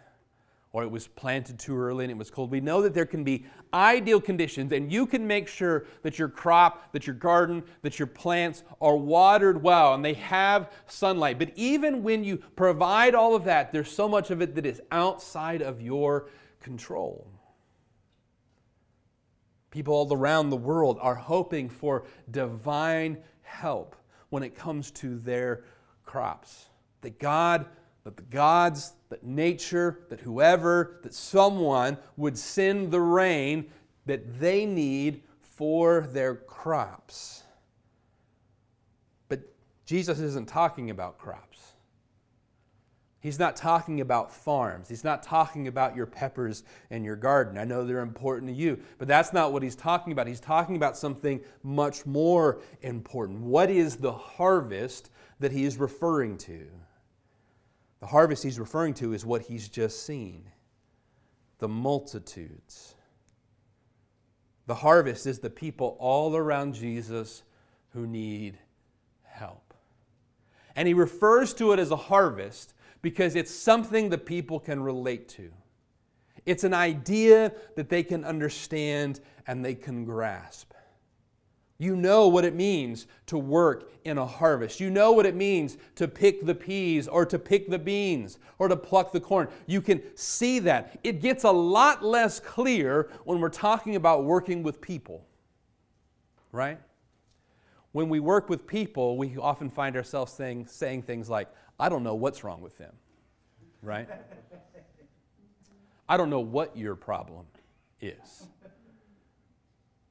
Or 0.75 0.84
it 0.84 0.91
was 0.91 1.08
planted 1.08 1.58
too 1.58 1.77
early 1.77 2.03
and 2.03 2.12
it 2.12 2.17
was 2.17 2.29
cold. 2.29 2.51
We 2.51 2.60
know 2.60 2.82
that 2.82 2.94
there 2.94 3.05
can 3.05 3.24
be 3.24 3.46
ideal 3.74 4.20
conditions, 4.20 4.74
and 4.74 4.91
you 4.91 5.05
can 5.05 5.25
make 5.25 5.48
sure 5.48 5.86
that 6.01 6.20
your 6.20 6.27
crop, 6.27 6.91
that 6.91 7.08
your 7.08 7.15
garden, 7.15 7.63
that 7.82 7.98
your 7.98 8.08
plants 8.08 8.65
are 8.82 8.98
watered 8.98 9.63
well 9.63 9.94
and 9.94 10.03
they 10.03 10.15
have 10.15 10.74
sunlight. 10.86 11.39
But 11.39 11.53
even 11.55 12.03
when 12.03 12.25
you 12.25 12.36
provide 12.58 13.15
all 13.15 13.36
of 13.36 13.46
that, 13.46 13.72
there's 13.72 13.89
so 13.89 14.10
much 14.10 14.32
of 14.32 14.41
it 14.41 14.53
that 14.55 14.65
is 14.65 14.82
outside 14.91 15.62
of 15.62 15.82
your 15.82 16.27
control. 16.60 17.25
People 19.72 19.94
all 19.94 20.13
around 20.13 20.50
the 20.50 20.58
world 20.58 20.98
are 21.00 21.15
hoping 21.15 21.70
for 21.70 22.03
divine 22.32 23.20
help 23.44 23.96
when 24.27 24.44
it 24.44 24.58
comes 24.58 24.91
to 24.91 25.20
their 25.20 25.63
crops. 26.03 26.65
That 27.00 27.17
God 27.17 27.65
that 28.05 28.17
the 28.17 28.24
gods, 28.24 28.94
that 29.15 29.25
nature, 29.25 30.00
that 30.10 30.19
whoever, 30.19 31.00
that 31.01 31.13
someone 31.13 31.98
would 32.17 32.38
send 32.38 32.91
the 32.91 33.00
rain 33.00 33.65
that 34.05 34.41
they 34.41 34.65
need 34.65 35.24
for 35.41 36.01
their 36.12 36.36
crops. 36.36 37.43
But 39.29 39.39
Jesus 39.86 40.19
isn't 40.19 40.50
talking 40.50 40.89
about 40.89 41.17
crops. 41.17 41.75
He's 43.22 43.39
not 43.39 43.55
talking 43.55 44.01
about 44.01 44.34
farms. 44.34 44.89
He's 44.89 45.05
not 45.05 45.24
talking 45.24 45.69
about 45.69 45.95
your 45.95 46.05
peppers 46.05 46.65
and 46.89 47.05
your 47.05 47.15
garden. 47.15 47.57
I 47.57 47.63
know 47.63 47.86
they're 47.86 48.01
important 48.01 48.51
to 48.51 48.53
you, 48.53 48.77
but 48.98 49.07
that's 49.07 49.31
not 49.31 49.53
what 49.53 49.63
he's 49.63 49.75
talking 49.75 50.12
about. 50.12 50.27
He's 50.27 50.41
talking 50.41 50.75
about 50.75 50.98
something 50.98 51.39
much 51.63 52.05
more 52.05 52.60
important. 52.81 53.39
What 53.39 53.69
is 53.69 53.95
the 53.95 54.12
harvest 54.12 55.10
that 55.39 55.53
he 55.53 55.63
is 55.63 55.77
referring 55.77 56.38
to? 56.39 56.67
The 58.06 58.12
harvest 58.12 58.44
he's 58.44 58.60
referring 58.60 58.94
to 58.96 59.14
is 59.14 59.26
what 59.26 59.42
he's 59.42 59.68
just 59.68 60.06
seen 60.06 60.44
the 61.58 61.68
multitudes. 61.68 62.94
The 64.68 64.76
harvest 64.76 65.26
is 65.26 65.40
the 65.40 65.50
people 65.50 65.98
all 66.00 66.36
around 66.36 66.76
Jesus 66.76 67.42
who 67.94 68.06
need 68.06 68.60
help. 69.24 69.74
And 70.76 70.88
he 70.88 70.94
refers 70.94 71.52
to 71.56 71.72
it 71.72 71.80
as 71.80 71.90
a 71.90 71.96
harvest 71.96 72.76
because 73.02 73.36
it's 73.36 73.50
something 73.50 74.10
that 74.10 74.28
people 74.28 74.60
can 74.60 74.84
relate 74.84 75.28
to. 75.30 75.52
It's 76.46 76.64
an 76.64 76.76
idea 76.76 77.54
that 77.76 77.90
they 77.90 78.04
can 78.04 78.24
understand 78.24 79.20
and 79.48 79.66
they 79.66 79.74
can 79.74 80.06
grasp. 80.06 80.75
You 81.77 81.96
know 81.96 82.27
what 82.27 82.46
it 82.46 82.55
means 82.55 83.05
to 83.25 83.38
work 83.38 83.91
in 84.05 84.17
a 84.17 84.25
harvest. 84.25 84.79
You 84.79 84.89
know 84.89 85.12
what 85.12 85.25
it 85.25 85.36
means 85.36 85.77
to 85.96 86.08
pick 86.08 86.46
the 86.46 86.55
peas 86.55 87.08
or 87.08 87.25
to 87.25 87.38
pick 87.38 87.70
the 87.70 87.79
beans 87.79 88.39
or 88.60 88.70
to 88.70 88.77
pluck 88.77 89.12
the 89.12 89.20
corn. 89.20 89.50
You 89.65 89.82
can 89.82 90.01
see 90.15 90.60
that. 90.60 91.00
It 91.03 91.22
gets 91.22 91.44
a 91.44 91.51
lot 91.51 92.03
less 92.03 92.39
clear 92.39 93.10
when 93.25 93.41
we're 93.41 93.50
talking 93.50 93.98
about 93.98 94.24
working 94.24 94.63
with 94.63 94.79
people, 94.79 95.25
right? 96.53 96.79
When 97.91 98.08
we 98.08 98.22
work 98.22 98.48
with 98.48 98.65
people, 98.65 99.17
we 99.17 99.36
often 99.38 99.70
find 99.70 99.98
ourselves 99.98 100.32
saying, 100.32 100.67
saying 100.67 101.03
things 101.03 101.29
like, 101.29 101.50
I 101.77 101.89
don't 101.89 102.03
know 102.03 102.15
what's 102.15 102.44
wrong 102.46 102.62
with 102.62 102.77
them, 102.77 102.94
right? 103.82 104.08
I 106.08 106.15
don't 106.15 106.29
know 106.29 106.39
what 106.39 106.77
your 106.77 106.96
problem 106.96 107.48
is. 108.00 108.48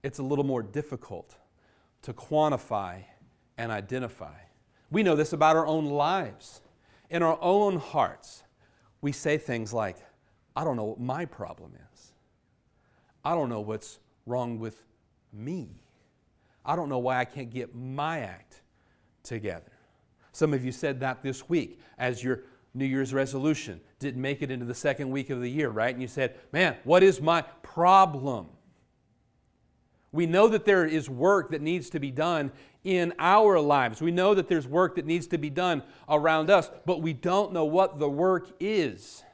It's 0.03 0.19
a 0.19 0.23
little 0.23 0.45
more 0.45 0.63
difficult 0.63 1.37
to 2.05 2.13
quantify 2.13 3.03
and 3.57 3.73
identify. 3.73 4.37
We 4.91 5.03
know 5.03 5.17
this 5.17 5.33
about 5.33 5.57
our 5.57 5.67
own 5.67 5.87
lives. 5.87 6.61
In 7.11 7.23
our 7.23 7.39
own 7.41 7.79
hearts, 7.79 8.43
we 9.01 9.13
say 9.13 9.39
things 9.39 9.73
like, 9.73 9.97
I 10.55 10.65
don't 10.65 10.77
know 10.77 10.85
what 10.85 11.01
my 11.01 11.25
problem 11.25 11.73
is. 11.93 12.13
I 13.25 13.35
don't 13.35 13.49
know 13.49 13.61
what's 13.61 13.99
wrong 14.27 14.59
with 14.59 14.83
me. 15.33 15.69
I 16.65 16.77
don't 16.77 16.89
know 16.89 16.99
why 16.99 17.19
I 17.19 17.25
can't 17.25 17.51
get 17.51 17.75
my 17.75 18.21
act 18.21 18.61
together. 19.23 19.73
Some 20.33 20.53
of 20.53 20.65
you 20.65 20.73
said 20.73 21.01
that 21.01 21.23
this 21.23 21.49
week 21.49 21.81
as 21.99 22.23
your 22.23 22.43
New 22.75 22.85
Year's 22.85 23.15
resolution 23.15 23.81
didn't 23.99 24.21
make 24.21 24.43
it 24.43 24.51
into 24.51 24.67
the 24.67 24.75
second 24.75 25.11
week 25.11 25.31
of 25.31 25.41
the 25.41 25.51
year, 25.51 25.71
right? 25.71 25.95
And 25.95 26.03
you 26.03 26.09
said, 26.09 26.37
Man, 26.53 26.77
what 26.85 27.03
is 27.03 27.21
my 27.21 27.43
problem? 27.63 28.49
We 30.15 30.27
know 30.27 30.47
that 30.47 30.65
there 30.65 30.87
is 30.87 31.11
work 31.11 31.51
that 31.51 31.61
needs 31.61 31.91
to 31.91 31.99
be 31.99 32.13
done 32.13 32.53
in 32.85 33.13
our 33.19 33.59
lives. 33.59 34.01
We 34.01 34.13
know 34.13 34.33
that 34.35 34.47
there's 34.47 34.67
work 34.67 34.95
that 34.95 35.07
needs 35.07 35.27
to 35.29 35.39
be 35.39 35.51
done 35.51 35.83
around 36.09 36.51
us, 36.51 36.71
but 36.87 37.03
we 37.03 37.13
don't 37.13 37.53
know 37.53 37.65
what 37.65 37.99
the 37.99 38.09
work 38.09 38.47
is. 38.61 39.25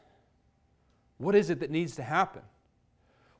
What 1.18 1.34
is 1.34 1.50
it 1.50 1.60
that 1.60 1.70
needs 1.70 1.96
to 1.96 2.02
happen? 2.02 2.40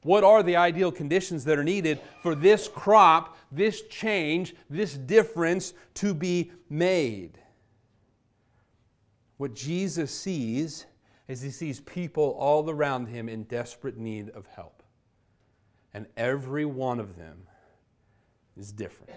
What 0.02 0.22
are 0.22 0.42
the 0.42 0.56
ideal 0.56 0.92
conditions 0.92 1.46
that 1.46 1.58
are 1.58 1.64
needed 1.64 1.98
for 2.22 2.34
this 2.34 2.68
crop, 2.68 3.38
this 3.50 3.80
change, 3.88 4.54
this 4.68 4.94
difference 4.94 5.72
to 5.94 6.12
be 6.12 6.52
made? 6.68 7.38
What 9.38 9.54
Jesus 9.54 10.10
sees 10.10 10.84
is 11.26 11.40
he 11.40 11.50
sees 11.50 11.80
people 11.80 12.36
all 12.38 12.68
around 12.68 13.06
him 13.06 13.30
in 13.30 13.44
desperate 13.44 13.96
need 13.96 14.28
of 14.30 14.46
help 14.48 14.79
and 15.92 16.06
every 16.16 16.64
one 16.64 17.00
of 17.00 17.16
them 17.16 17.46
is 18.56 18.72
different. 18.72 19.12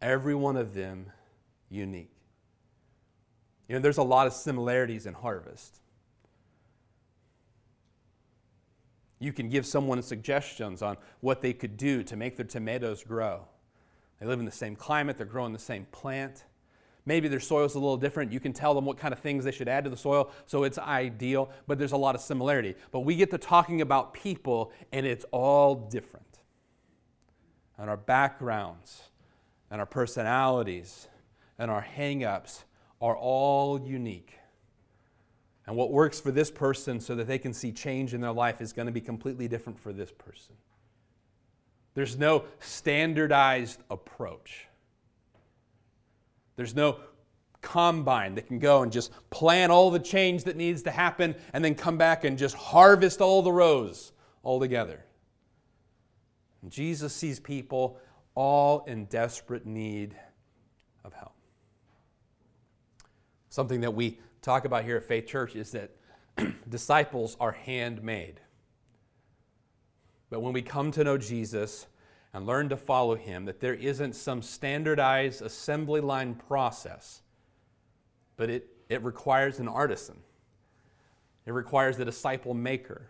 Every 0.00 0.34
one 0.34 0.56
of 0.56 0.74
them 0.74 1.12
unique. 1.70 2.10
You 3.68 3.76
know, 3.76 3.80
there's 3.80 3.98
a 3.98 4.02
lot 4.02 4.26
of 4.26 4.32
similarities 4.32 5.06
in 5.06 5.14
harvest. 5.14 5.80
You 9.18 9.32
can 9.32 9.48
give 9.48 9.64
someone 9.64 10.02
suggestions 10.02 10.82
on 10.82 10.96
what 11.20 11.42
they 11.42 11.52
could 11.52 11.76
do 11.76 12.02
to 12.02 12.16
make 12.16 12.36
their 12.36 12.44
tomatoes 12.44 13.04
grow. 13.04 13.46
They 14.18 14.26
live 14.26 14.40
in 14.40 14.44
the 14.44 14.50
same 14.50 14.74
climate, 14.74 15.16
they're 15.16 15.26
growing 15.26 15.52
the 15.52 15.58
same 15.60 15.86
plant. 15.92 16.44
Maybe 17.04 17.28
their 17.28 17.40
soil's 17.40 17.74
a 17.74 17.78
little 17.78 17.96
different. 17.96 18.32
You 18.32 18.40
can 18.40 18.52
tell 18.52 18.74
them 18.74 18.84
what 18.84 18.96
kind 18.96 19.12
of 19.12 19.18
things 19.18 19.44
they 19.44 19.50
should 19.50 19.68
add 19.68 19.84
to 19.84 19.90
the 19.90 19.96
soil, 19.96 20.30
so 20.46 20.62
it's 20.64 20.78
ideal, 20.78 21.50
but 21.66 21.78
there's 21.78 21.92
a 21.92 21.96
lot 21.96 22.14
of 22.14 22.20
similarity. 22.20 22.76
But 22.92 23.00
we 23.00 23.16
get 23.16 23.30
to 23.30 23.38
talking 23.38 23.80
about 23.80 24.14
people, 24.14 24.72
and 24.92 25.04
it's 25.04 25.24
all 25.32 25.74
different. 25.74 26.38
And 27.76 27.90
our 27.90 27.96
backgrounds, 27.96 29.02
and 29.70 29.80
our 29.80 29.86
personalities, 29.86 31.08
and 31.58 31.70
our 31.70 31.80
hang 31.80 32.24
ups 32.24 32.64
are 33.00 33.16
all 33.16 33.80
unique. 33.80 34.34
And 35.66 35.76
what 35.76 35.90
works 35.90 36.20
for 36.20 36.30
this 36.30 36.50
person 36.50 37.00
so 37.00 37.14
that 37.16 37.26
they 37.26 37.38
can 37.38 37.52
see 37.52 37.72
change 37.72 38.14
in 38.14 38.20
their 38.20 38.32
life 38.32 38.60
is 38.60 38.72
going 38.72 38.86
to 38.86 38.92
be 38.92 39.00
completely 39.00 39.48
different 39.48 39.78
for 39.78 39.92
this 39.92 40.12
person. 40.12 40.54
There's 41.94 42.16
no 42.16 42.44
standardized 42.60 43.80
approach. 43.90 44.66
There's 46.56 46.74
no 46.74 46.98
combine 47.60 48.34
that 48.34 48.46
can 48.46 48.58
go 48.58 48.82
and 48.82 48.92
just 48.92 49.12
plant 49.30 49.72
all 49.72 49.90
the 49.90 49.98
change 49.98 50.44
that 50.44 50.56
needs 50.56 50.82
to 50.82 50.90
happen 50.90 51.34
and 51.52 51.64
then 51.64 51.74
come 51.74 51.96
back 51.96 52.24
and 52.24 52.36
just 52.36 52.54
harvest 52.54 53.20
all 53.20 53.42
the 53.42 53.52
rows 53.52 54.12
all 54.42 54.60
together. 54.60 55.04
Jesus 56.68 57.14
sees 57.14 57.40
people 57.40 57.98
all 58.34 58.84
in 58.86 59.06
desperate 59.06 59.66
need 59.66 60.14
of 61.04 61.12
help. 61.12 61.34
Something 63.48 63.80
that 63.82 63.94
we 63.94 64.18
talk 64.40 64.64
about 64.64 64.84
here 64.84 64.96
at 64.96 65.04
Faith 65.04 65.26
Church 65.26 65.56
is 65.56 65.72
that 65.72 65.90
disciples 66.68 67.36
are 67.40 67.52
handmade. 67.52 68.40
But 70.30 70.40
when 70.40 70.52
we 70.52 70.62
come 70.62 70.90
to 70.92 71.04
know 71.04 71.18
Jesus, 71.18 71.86
and 72.34 72.46
learn 72.46 72.68
to 72.70 72.76
follow 72.76 73.14
him, 73.14 73.44
that 73.44 73.60
there 73.60 73.74
isn't 73.74 74.14
some 74.14 74.40
standardized 74.40 75.42
assembly 75.42 76.00
line 76.00 76.34
process, 76.34 77.22
but 78.36 78.48
it, 78.48 78.68
it 78.88 79.02
requires 79.02 79.58
an 79.58 79.68
artisan. 79.68 80.16
It 81.44 81.52
requires 81.52 81.98
a 81.98 82.04
disciple 82.04 82.54
maker 82.54 83.08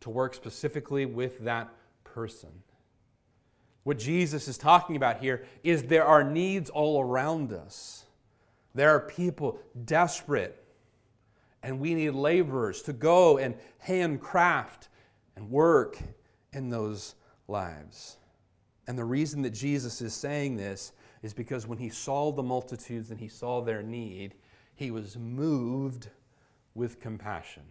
to 0.00 0.10
work 0.10 0.34
specifically 0.34 1.06
with 1.06 1.38
that 1.44 1.72
person. 2.04 2.50
What 3.84 3.98
Jesus 3.98 4.48
is 4.48 4.58
talking 4.58 4.96
about 4.96 5.18
here 5.18 5.44
is 5.62 5.84
there 5.84 6.04
are 6.04 6.22
needs 6.22 6.70
all 6.70 7.00
around 7.00 7.52
us. 7.52 8.04
There 8.74 8.90
are 8.90 9.00
people 9.00 9.58
desperate, 9.84 10.62
and 11.62 11.80
we 11.80 11.94
need 11.94 12.10
laborers 12.10 12.82
to 12.82 12.92
go 12.92 13.38
and 13.38 13.54
handcraft 13.78 14.88
and 15.36 15.50
work 15.50 15.98
in 16.52 16.70
those 16.70 17.14
lives. 17.48 18.18
And 18.86 18.98
the 18.98 19.04
reason 19.04 19.42
that 19.42 19.50
Jesus 19.50 20.00
is 20.00 20.12
saying 20.12 20.56
this 20.56 20.92
is 21.22 21.32
because 21.32 21.66
when 21.66 21.78
he 21.78 21.88
saw 21.88 22.32
the 22.32 22.42
multitudes 22.42 23.10
and 23.10 23.20
he 23.20 23.28
saw 23.28 23.60
their 23.60 23.82
need, 23.82 24.34
he 24.74 24.90
was 24.90 25.16
moved 25.16 26.08
with 26.74 27.00
compassion. 27.00 27.62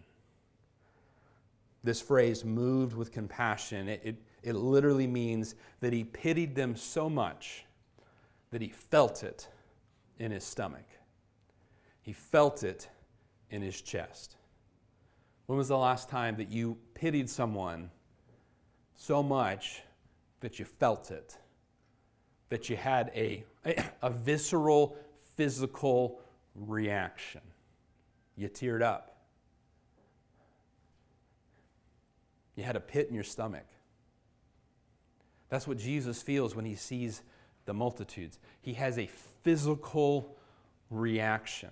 This 1.84 2.01
phrase, 2.01 2.46
moved 2.46 2.96
with 2.96 3.12
compassion, 3.12 3.89
it, 3.89 4.01
it, 4.03 4.15
it, 4.44 4.53
literally 4.53 5.08
means 5.08 5.56
that 5.80 5.91
he 5.91 6.03
pitied 6.03 6.56
them 6.56 6.75
so 6.75 7.10
much 7.10 7.65
that 8.51 8.62
he 8.62 8.70
felt 8.70 9.24
it 9.24 9.48
in 10.20 10.32
his 10.32 10.44
stomach. 10.44 10.86
He 12.03 12.13
felt 12.13 12.63
it 12.63 12.88
in 13.50 13.62
his 13.62 13.82
chest. 13.82 14.36
When 15.48 15.58
was 15.58 15.70
the 15.70 15.77
last 15.77 16.08
time 16.08 16.38
that 16.38 16.51
you 16.51 16.77
pitied 16.94 17.30
someone 17.30 17.89
so 18.96 19.24
much 19.24 19.82
that 20.41 20.60
you 20.60 20.65
felt 20.65 21.12
it? 21.12 21.38
That 22.50 22.69
you 22.69 22.75
had 22.75 23.12
a, 23.15 23.43
a, 24.01 24.10
visceral, 24.10 24.98
physical 25.36 26.19
reaction? 26.55 27.41
You 28.36 28.50
teared 28.50 28.81
up. 28.81 29.15
You 32.55 32.63
had 32.63 32.75
a 32.75 32.81
pit 32.81 33.07
in 33.07 33.15
your 33.15 33.24
stomach. 33.24 33.65
That's 35.50 35.67
what 35.67 35.77
Jesus 35.77 36.21
feels 36.21 36.55
when 36.55 36.65
he 36.65 36.75
sees 36.75 37.21
the 37.65 37.74
multitudes. 37.74 38.39
He 38.62 38.74
has 38.74 38.98
a 38.98 39.07
physical 39.43 40.36
reaction. 40.89 41.69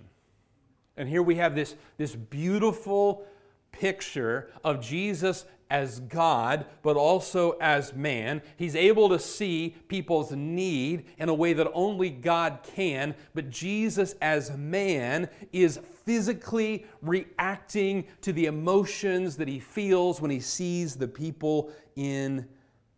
And 0.96 1.08
here 1.08 1.22
we 1.22 1.36
have 1.36 1.54
this, 1.54 1.76
this 1.96 2.14
beautiful 2.14 3.24
picture 3.72 4.50
of 4.64 4.80
Jesus 4.80 5.44
as 5.70 6.00
God, 6.00 6.66
but 6.82 6.96
also 6.96 7.52
as 7.60 7.94
man. 7.94 8.42
He's 8.56 8.74
able 8.74 9.08
to 9.08 9.18
see 9.18 9.76
people's 9.88 10.32
need 10.32 11.04
in 11.16 11.28
a 11.28 11.34
way 11.34 11.52
that 11.52 11.70
only 11.72 12.10
God 12.10 12.60
can, 12.74 13.14
but 13.34 13.50
Jesus 13.50 14.16
as 14.20 14.56
man 14.56 15.28
is 15.52 15.78
physically 16.04 16.86
reacting 17.00 18.04
to 18.22 18.32
the 18.32 18.46
emotions 18.46 19.36
that 19.36 19.46
he 19.46 19.60
feels 19.60 20.20
when 20.20 20.30
he 20.30 20.40
sees 20.40 20.96
the 20.96 21.08
people 21.08 21.70
in 21.94 22.48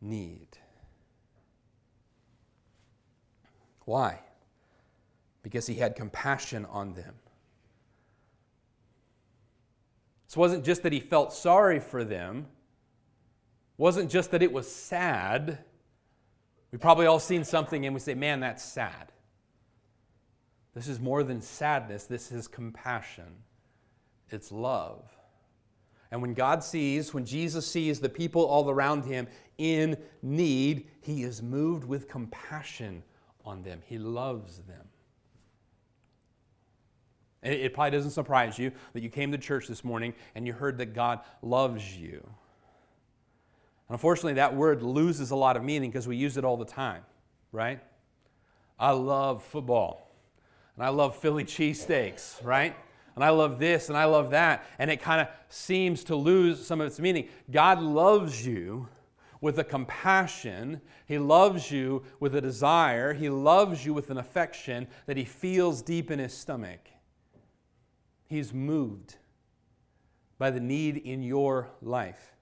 need. 0.00 0.49
Why? 3.85 4.21
Because 5.43 5.67
he 5.67 5.75
had 5.75 5.95
compassion 5.95 6.64
on 6.67 6.95
them. 6.95 7.14
This 10.33 10.39
wasn't 10.39 10.65
just 10.65 10.83
that 10.85 10.95
he 10.95 11.01
felt 11.01 11.35
sorry 11.35 11.79
for 11.79 12.05
them, 12.05 12.47
wasn't 13.77 14.11
just 14.11 14.31
that 14.31 14.43
it 14.43 14.51
was 14.51 14.67
sad. 14.67 15.59
We've 16.71 16.81
probably 16.81 17.05
all 17.05 17.21
seen 17.21 17.45
something 17.45 17.85
and 17.85 17.93
we 17.93 18.01
say, 18.01 18.15
man, 18.15 18.41
that's 18.41 18.65
sad. 18.65 19.12
This 20.75 20.89
is 20.89 20.99
more 20.99 21.23
than 21.23 21.43
sadness, 21.43 22.05
this 22.05 22.33
is 22.33 22.49
compassion. 22.49 23.43
It's 24.31 24.51
love. 24.51 25.05
And 26.11 26.23
when 26.23 26.33
God 26.33 26.65
sees, 26.65 27.12
when 27.12 27.27
Jesus 27.27 27.67
sees 27.67 28.01
the 28.01 28.09
people 28.09 28.47
all 28.47 28.71
around 28.71 29.05
him 29.05 29.29
in 29.59 29.99
need, 30.23 30.89
he 31.03 31.25
is 31.25 31.43
moved 31.43 31.85
with 31.85 32.09
compassion 32.09 33.03
on 33.45 33.62
them. 33.65 33.83
He 33.85 33.99
loves 33.99 34.61
them. 34.61 34.87
It 37.43 37.75
probably 37.75 37.91
doesn't 37.91 38.13
surprise 38.13 38.59
you 38.59 38.71
that 38.93 39.03
you 39.03 39.09
came 39.09 39.33
to 39.33 39.39
church 39.39 39.67
this 39.67 39.83
morning 39.83 40.15
and 40.35 40.47
you 40.47 40.53
heard 40.53 40.79
that 40.79 40.95
God 40.95 41.21
loves 41.43 41.97
you. 41.97 42.25
Unfortunately, 43.89 44.35
that 44.35 44.55
word 44.55 44.83
loses 44.83 45.33
a 45.33 45.37
lot 45.37 45.57
of 45.57 45.65
meaning 45.65 45.91
because 45.91 46.07
we 46.07 46.17
use 46.17 46.37
it 46.37 46.45
all 46.45 46.57
the 46.57 46.65
time, 46.65 47.03
right? 47.51 47.81
I 48.79 48.93
love 48.93 49.43
football, 49.43 50.09
and 50.77 50.85
I 50.85 50.89
love 50.89 51.17
Philly 51.17 51.45
cheesesteaks, 51.45 52.43
right? 52.45 52.75
And 53.15 53.23
I 53.23 53.29
love 53.31 53.59
this 53.59 53.89
and 53.89 53.99
I 53.99 54.07
love 54.07 54.31
that. 54.31 54.65
And 54.79 54.91
it 54.91 55.03
kind 55.03 55.21
of 55.21 55.29
seems 55.49 56.05
to 56.05 56.17
lose 56.17 56.65
some 56.65 56.81
of 56.81 56.87
its 56.87 56.99
meaning. 56.99 57.29
God 57.51 57.81
loves 57.81 58.47
you 58.47 58.89
with 59.41 59.59
a 59.59 59.65
compassion. 59.65 60.81
He 61.07 61.19
loves 61.19 61.71
you 61.71 62.05
with 62.21 62.35
a 62.35 62.41
desire. 62.41 63.13
He 63.13 63.29
loves 63.29 63.85
you 63.85 63.93
with 63.93 64.11
an 64.11 64.17
affection 64.17 64.87
that 65.07 65.17
he 65.17 65.25
feels 65.25 65.83
deep 65.83 66.11
in 66.11 66.19
his 66.19 66.33
stomach. 66.33 66.89
He's 68.33 68.55
moved 68.55 69.17
by 70.39 70.51
the 70.51 70.59
need 70.59 70.97
in 70.97 71.23
your 71.23 71.69
life. 71.83 72.33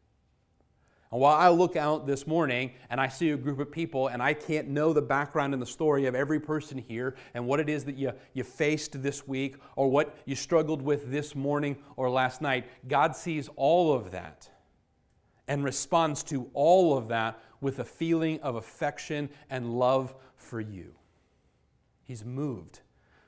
And 1.11 1.21
while 1.21 1.37
I 1.37 1.49
look 1.49 1.75
out 1.75 2.07
this 2.07 2.29
morning 2.29 2.75
and 2.91 3.01
I 3.01 3.09
see 3.09 3.31
a 3.31 3.37
group 3.37 3.59
of 3.59 3.73
people 3.73 4.07
and 4.07 4.23
I 4.23 4.35
can't 4.35 4.69
know 4.69 4.93
the 4.93 5.03
background 5.03 5.53
and 5.53 5.61
the 5.61 5.67
story 5.67 6.07
of 6.07 6.15
every 6.15 6.39
person 6.39 6.79
here 6.79 7.17
and 7.35 7.45
what 7.45 7.59
it 7.59 7.69
is 7.69 7.83
that 7.87 7.97
you, 7.97 8.13
you 8.35 8.45
faced 8.45 9.03
this 9.03 9.27
week 9.27 9.57
or 9.75 9.91
what 9.91 10.17
you 10.27 10.37
struggled 10.37 10.81
with 10.81 11.11
this 11.11 11.35
morning 11.35 11.77
or 11.97 12.09
last 12.09 12.41
night, 12.41 12.69
God 12.87 13.17
sees 13.17 13.49
all 13.57 13.93
of 13.93 14.13
that 14.13 14.49
and 15.49 15.65
responds 15.65 16.23
to 16.23 16.49
all 16.55 16.97
of 16.97 17.09
that 17.09 17.37
with 17.61 17.81
a 17.81 17.85
feeling 17.85 18.39
of 18.43 18.55
affection 18.55 19.29
and 19.51 19.77
love 19.77 20.15
for 20.37 20.61
you. 20.61 20.95
He's 22.05 22.25
moved 22.25 22.79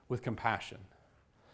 with 0.08 0.22
compassion. 0.22 0.78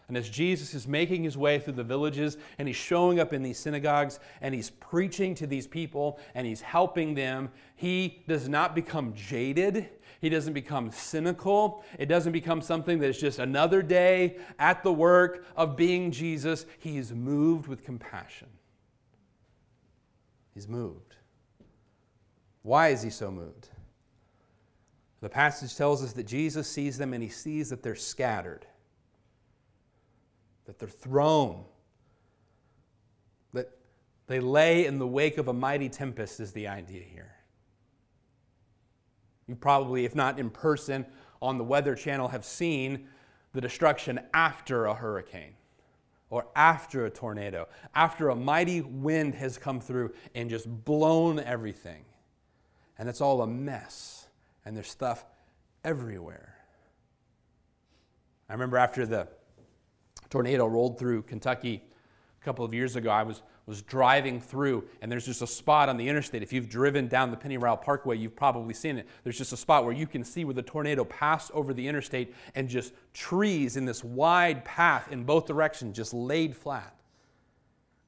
And 0.09 0.17
as 0.17 0.27
Jesus 0.27 0.73
is 0.73 0.87
making 0.87 1.23
his 1.23 1.37
way 1.37 1.59
through 1.59 1.73
the 1.73 1.83
villages 1.83 2.37
and 2.57 2.67
he's 2.67 2.75
showing 2.75 3.19
up 3.19 3.31
in 3.31 3.41
these 3.41 3.57
synagogues 3.57 4.19
and 4.41 4.53
he's 4.53 4.71
preaching 4.71 5.33
to 5.35 5.47
these 5.47 5.67
people 5.67 6.19
and 6.35 6.45
he's 6.45 6.61
helping 6.61 7.13
them, 7.13 7.49
he 7.75 8.23
does 8.27 8.49
not 8.49 8.75
become 8.75 9.13
jaded. 9.13 9.87
He 10.19 10.27
doesn't 10.27 10.53
become 10.53 10.91
cynical. 10.91 11.83
It 11.97 12.07
doesn't 12.07 12.33
become 12.33 12.61
something 12.61 12.99
that's 12.99 13.19
just 13.19 13.39
another 13.39 13.81
day 13.81 14.37
at 14.57 14.83
the 14.83 14.91
work 14.91 15.45
of 15.55 15.77
being 15.77 16.11
Jesus. 16.11 16.65
He 16.79 16.97
is 16.97 17.13
moved 17.13 17.67
with 17.67 17.83
compassion. 17.83 18.49
He's 20.53 20.67
moved. 20.67 21.15
Why 22.63 22.89
is 22.89 23.01
he 23.01 23.09
so 23.09 23.31
moved? 23.31 23.69
The 25.21 25.29
passage 25.29 25.75
tells 25.75 26.03
us 26.03 26.13
that 26.13 26.25
Jesus 26.25 26.67
sees 26.67 26.97
them 26.97 27.13
and 27.13 27.21
he 27.21 27.29
sees 27.29 27.69
that 27.69 27.83
they're 27.83 27.95
scattered, 27.95 28.65
that 30.69 30.77
they're 30.77 30.87
thrown, 30.87 31.63
that 33.53 33.71
they 34.27 34.39
lay 34.39 34.85
in 34.85 34.99
the 34.99 35.07
wake 35.07 35.39
of 35.39 35.47
a 35.47 35.53
mighty 35.53 35.89
tempest, 35.89 36.39
is 36.39 36.51
the 36.51 36.67
idea 36.67 37.01
here. 37.01 37.33
You 39.47 39.55
probably, 39.55 40.05
if 40.05 40.13
not 40.13 40.37
in 40.37 40.51
person, 40.51 41.07
on 41.41 41.57
the 41.57 41.63
Weather 41.63 41.95
Channel, 41.95 42.27
have 42.27 42.45
seen 42.45 43.07
the 43.51 43.59
destruction 43.59 44.19
after 44.31 44.85
a 44.85 44.93
hurricane 44.93 45.55
or 46.29 46.45
after 46.55 47.07
a 47.07 47.09
tornado, 47.09 47.67
after 47.95 48.29
a 48.29 48.35
mighty 48.35 48.81
wind 48.81 49.33
has 49.33 49.57
come 49.57 49.81
through 49.81 50.13
and 50.35 50.51
just 50.51 50.67
blown 50.85 51.39
everything. 51.39 52.05
And 52.99 53.09
it's 53.09 53.21
all 53.21 53.41
a 53.41 53.47
mess, 53.47 54.27
and 54.65 54.77
there's 54.77 54.91
stuff 54.91 55.25
everywhere. 55.83 56.57
I 58.47 58.53
remember 58.53 58.77
after 58.77 59.07
the 59.07 59.29
tornado 60.29 60.65
rolled 60.65 60.97
through 60.99 61.23
Kentucky 61.23 61.83
a 62.41 62.45
couple 62.45 62.63
of 62.63 62.73
years 62.73 62.95
ago, 62.95 63.09
I 63.09 63.23
was 63.23 63.41
was 63.69 63.83
driving 63.83 64.41
through, 64.41 64.83
and 64.99 65.11
there's 65.11 65.27
just 65.27 65.43
a 65.43 65.47
spot 65.47 65.89
on 65.89 65.95
the 65.95 66.09
interstate. 66.09 66.41
If 66.41 66.51
you've 66.51 66.67
driven 66.67 67.07
down 67.07 67.29
the 67.29 67.37
Penny 67.37 67.55
Pennyrile 67.55 67.79
Parkway, 67.79 68.17
you've 68.17 68.35
probably 68.35 68.73
seen 68.73 68.97
it. 68.97 69.07
There's 69.23 69.37
just 69.37 69.53
a 69.53 69.57
spot 69.57 69.85
where 69.85 69.93
you 69.93 70.07
can 70.07 70.23
see 70.23 70.43
where 70.43 70.55
the 70.55 70.63
tornado 70.63 71.05
passed 71.05 71.51
over 71.51 71.71
the 71.71 71.87
interstate 71.87 72.33
and 72.55 72.67
just 72.67 72.93
trees 73.13 73.77
in 73.77 73.85
this 73.85 74.03
wide 74.03 74.65
path 74.65 75.11
in 75.11 75.23
both 75.23 75.45
directions 75.45 75.95
just 75.95 76.15
laid 76.15 76.55
flat. 76.55 76.95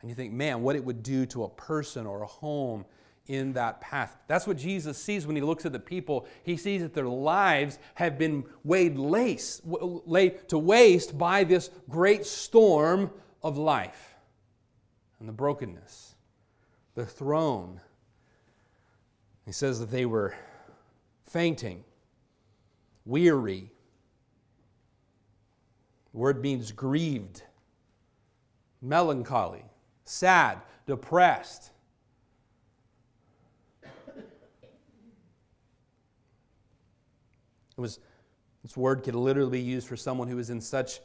And 0.01 0.09
you 0.09 0.15
think, 0.15 0.33
man, 0.33 0.63
what 0.63 0.75
it 0.75 0.83
would 0.83 1.03
do 1.03 1.27
to 1.27 1.43
a 1.43 1.49
person 1.49 2.07
or 2.07 2.23
a 2.23 2.27
home 2.27 2.83
in 3.27 3.53
that 3.53 3.81
path. 3.81 4.17
That's 4.27 4.47
what 4.47 4.57
Jesus 4.57 4.97
sees 4.97 5.25
when 5.25 5.35
he 5.35 5.41
looks 5.41 5.65
at 5.65 5.71
the 5.71 5.79
people. 5.79 6.25
He 6.43 6.57
sees 6.57 6.81
that 6.81 6.93
their 6.93 7.07
lives 7.07 7.79
have 7.95 8.17
been 8.17 8.43
weighed 8.63 8.97
lace, 8.97 9.61
laid 9.63 10.49
to 10.49 10.57
waste 10.57 11.17
by 11.17 11.43
this 11.43 11.69
great 11.89 12.25
storm 12.25 13.11
of 13.43 13.57
life 13.57 14.15
and 15.19 15.29
the 15.29 15.33
brokenness, 15.33 16.15
the 16.95 17.05
throne. 17.05 17.79
He 19.45 19.51
says 19.51 19.79
that 19.79 19.91
they 19.91 20.05
were 20.05 20.35
fainting, 21.25 21.83
weary. 23.05 23.71
The 26.11 26.17
word 26.17 26.41
means 26.41 26.71
grieved, 26.71 27.43
melancholy, 28.81 29.63
sad, 30.03 30.59
depressed. 30.85 31.70
It 37.81 37.89
was, 37.89 37.99
this 38.61 38.77
word 38.77 39.03
could 39.03 39.15
literally 39.15 39.57
be 39.57 39.63
used 39.63 39.87
for 39.87 39.97
someone 39.97 40.27
who 40.27 40.35
was 40.35 40.51
in 40.51 40.61
such 40.61 40.99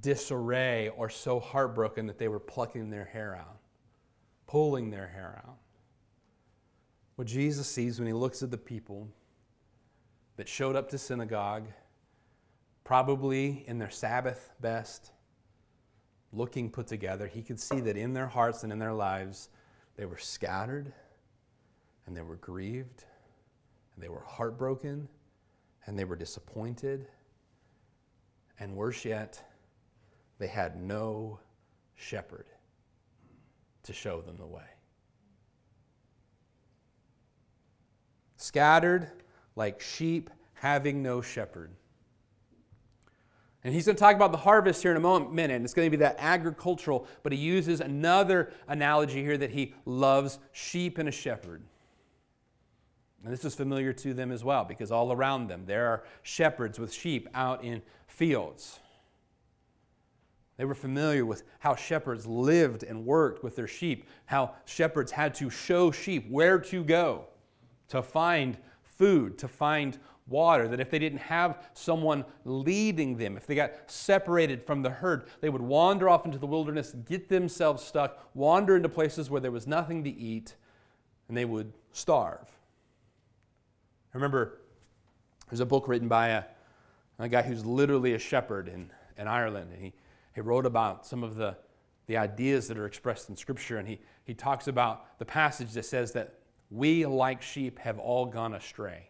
disarray 0.00 0.88
or 0.88 1.10
so 1.10 1.38
heartbroken 1.38 2.06
that 2.06 2.18
they 2.18 2.28
were 2.28 2.40
plucking 2.40 2.88
their 2.88 3.04
hair 3.04 3.36
out, 3.36 3.58
pulling 4.46 4.90
their 4.90 5.06
hair 5.06 5.42
out. 5.46 5.58
What 7.16 7.28
Jesus 7.28 7.68
sees 7.68 7.98
when 7.98 8.06
he 8.06 8.14
looks 8.14 8.42
at 8.42 8.50
the 8.50 8.56
people 8.56 9.08
that 10.36 10.48
showed 10.48 10.76
up 10.76 10.88
to 10.90 10.98
synagogue, 10.98 11.68
probably 12.84 13.64
in 13.66 13.78
their 13.78 13.90
Sabbath 13.90 14.50
best, 14.62 15.12
looking 16.32 16.70
put 16.70 16.86
together, 16.86 17.26
he 17.26 17.42
could 17.42 17.60
see 17.60 17.80
that 17.80 17.98
in 17.98 18.14
their 18.14 18.28
hearts 18.28 18.64
and 18.64 18.72
in 18.72 18.78
their 18.78 18.94
lives, 18.94 19.50
they 19.96 20.06
were 20.06 20.18
scattered 20.18 20.90
and 22.06 22.16
they 22.16 22.22
were 22.22 22.36
grieved 22.36 23.04
and 23.94 24.02
they 24.02 24.08
were 24.08 24.24
heartbroken 24.26 25.06
and 25.86 25.98
they 25.98 26.04
were 26.04 26.16
disappointed. 26.16 27.08
And 28.58 28.76
worse 28.76 29.04
yet, 29.04 29.42
they 30.38 30.46
had 30.46 30.80
no 30.80 31.40
shepherd. 31.94 32.46
to 33.84 33.92
show 33.92 34.20
them 34.22 34.36
the 34.38 34.46
way. 34.46 34.62
Scattered 38.36 39.10
like 39.56 39.80
sheep 39.80 40.30
having 40.54 41.02
no 41.02 41.20
shepherd. 41.20 41.70
And 43.62 43.72
he's 43.72 43.86
going 43.86 43.96
to 43.96 44.00
talk 44.00 44.14
about 44.14 44.32
the 44.32 44.38
harvest 44.38 44.82
here 44.82 44.90
in 44.90 44.96
a 44.96 45.00
moment, 45.00 45.32
minute, 45.32 45.54
and 45.54 45.64
it's 45.64 45.72
going 45.72 45.86
to 45.86 45.90
be 45.90 46.02
that 46.02 46.16
agricultural, 46.18 47.06
but 47.22 47.32
he 47.32 47.38
uses 47.38 47.80
another 47.80 48.52
analogy 48.68 49.22
here 49.22 49.38
that 49.38 49.50
he 49.50 49.74
loves 49.86 50.38
sheep 50.52 50.98
and 50.98 51.08
a 51.08 51.12
shepherd. 51.12 51.62
And 53.24 53.32
this 53.32 53.44
is 53.44 53.54
familiar 53.54 53.92
to 53.94 54.12
them 54.12 54.30
as 54.30 54.44
well 54.44 54.64
because 54.64 54.92
all 54.92 55.10
around 55.10 55.48
them 55.48 55.64
there 55.64 55.86
are 55.88 56.04
shepherds 56.22 56.78
with 56.78 56.92
sheep 56.92 57.28
out 57.34 57.64
in 57.64 57.80
fields. 58.06 58.80
They 60.56 60.66
were 60.66 60.74
familiar 60.74 61.26
with 61.26 61.42
how 61.58 61.74
shepherds 61.74 62.26
lived 62.26 62.84
and 62.84 63.04
worked 63.04 63.42
with 63.42 63.56
their 63.56 63.66
sheep, 63.66 64.06
how 64.26 64.54
shepherds 64.66 65.10
had 65.10 65.34
to 65.36 65.50
show 65.50 65.90
sheep 65.90 66.30
where 66.30 66.58
to 66.60 66.84
go 66.84 67.24
to 67.88 68.02
find 68.02 68.56
food, 68.82 69.38
to 69.38 69.48
find 69.48 69.98
water, 70.28 70.68
that 70.68 70.80
if 70.80 70.90
they 70.90 70.98
didn't 70.98 71.18
have 71.18 71.68
someone 71.74 72.24
leading 72.44 73.16
them, 73.16 73.36
if 73.36 73.46
they 73.46 73.54
got 73.54 73.90
separated 73.90 74.62
from 74.62 74.82
the 74.82 74.90
herd, 74.90 75.24
they 75.40 75.50
would 75.50 75.60
wander 75.60 76.08
off 76.08 76.24
into 76.24 76.38
the 76.38 76.46
wilderness, 76.46 76.94
get 77.06 77.28
themselves 77.28 77.82
stuck, 77.82 78.18
wander 78.34 78.76
into 78.76 78.88
places 78.88 79.28
where 79.28 79.40
there 79.40 79.50
was 79.50 79.66
nothing 79.66 80.04
to 80.04 80.10
eat, 80.10 80.54
and 81.28 81.36
they 81.36 81.44
would 81.44 81.72
starve. 81.92 82.48
I 84.14 84.16
remember 84.16 84.60
there's 85.50 85.60
a 85.60 85.66
book 85.66 85.88
written 85.88 86.06
by 86.06 86.28
a, 86.28 86.44
a 87.18 87.28
guy 87.28 87.42
who's 87.42 87.66
literally 87.66 88.14
a 88.14 88.18
shepherd 88.18 88.68
in, 88.68 88.90
in 89.18 89.26
Ireland, 89.26 89.72
and 89.72 89.82
he, 89.82 89.92
he 90.36 90.40
wrote 90.40 90.66
about 90.66 91.04
some 91.04 91.24
of 91.24 91.34
the, 91.34 91.56
the 92.06 92.16
ideas 92.16 92.68
that 92.68 92.78
are 92.78 92.86
expressed 92.86 93.28
in 93.28 93.36
Scripture, 93.36 93.78
and 93.78 93.88
he, 93.88 93.98
he 94.24 94.32
talks 94.32 94.68
about 94.68 95.18
the 95.18 95.24
passage 95.24 95.72
that 95.72 95.84
says 95.84 96.12
that 96.12 96.34
we, 96.70 97.04
like 97.04 97.42
sheep, 97.42 97.80
have 97.80 97.98
all 97.98 98.26
gone 98.26 98.54
astray. 98.54 99.08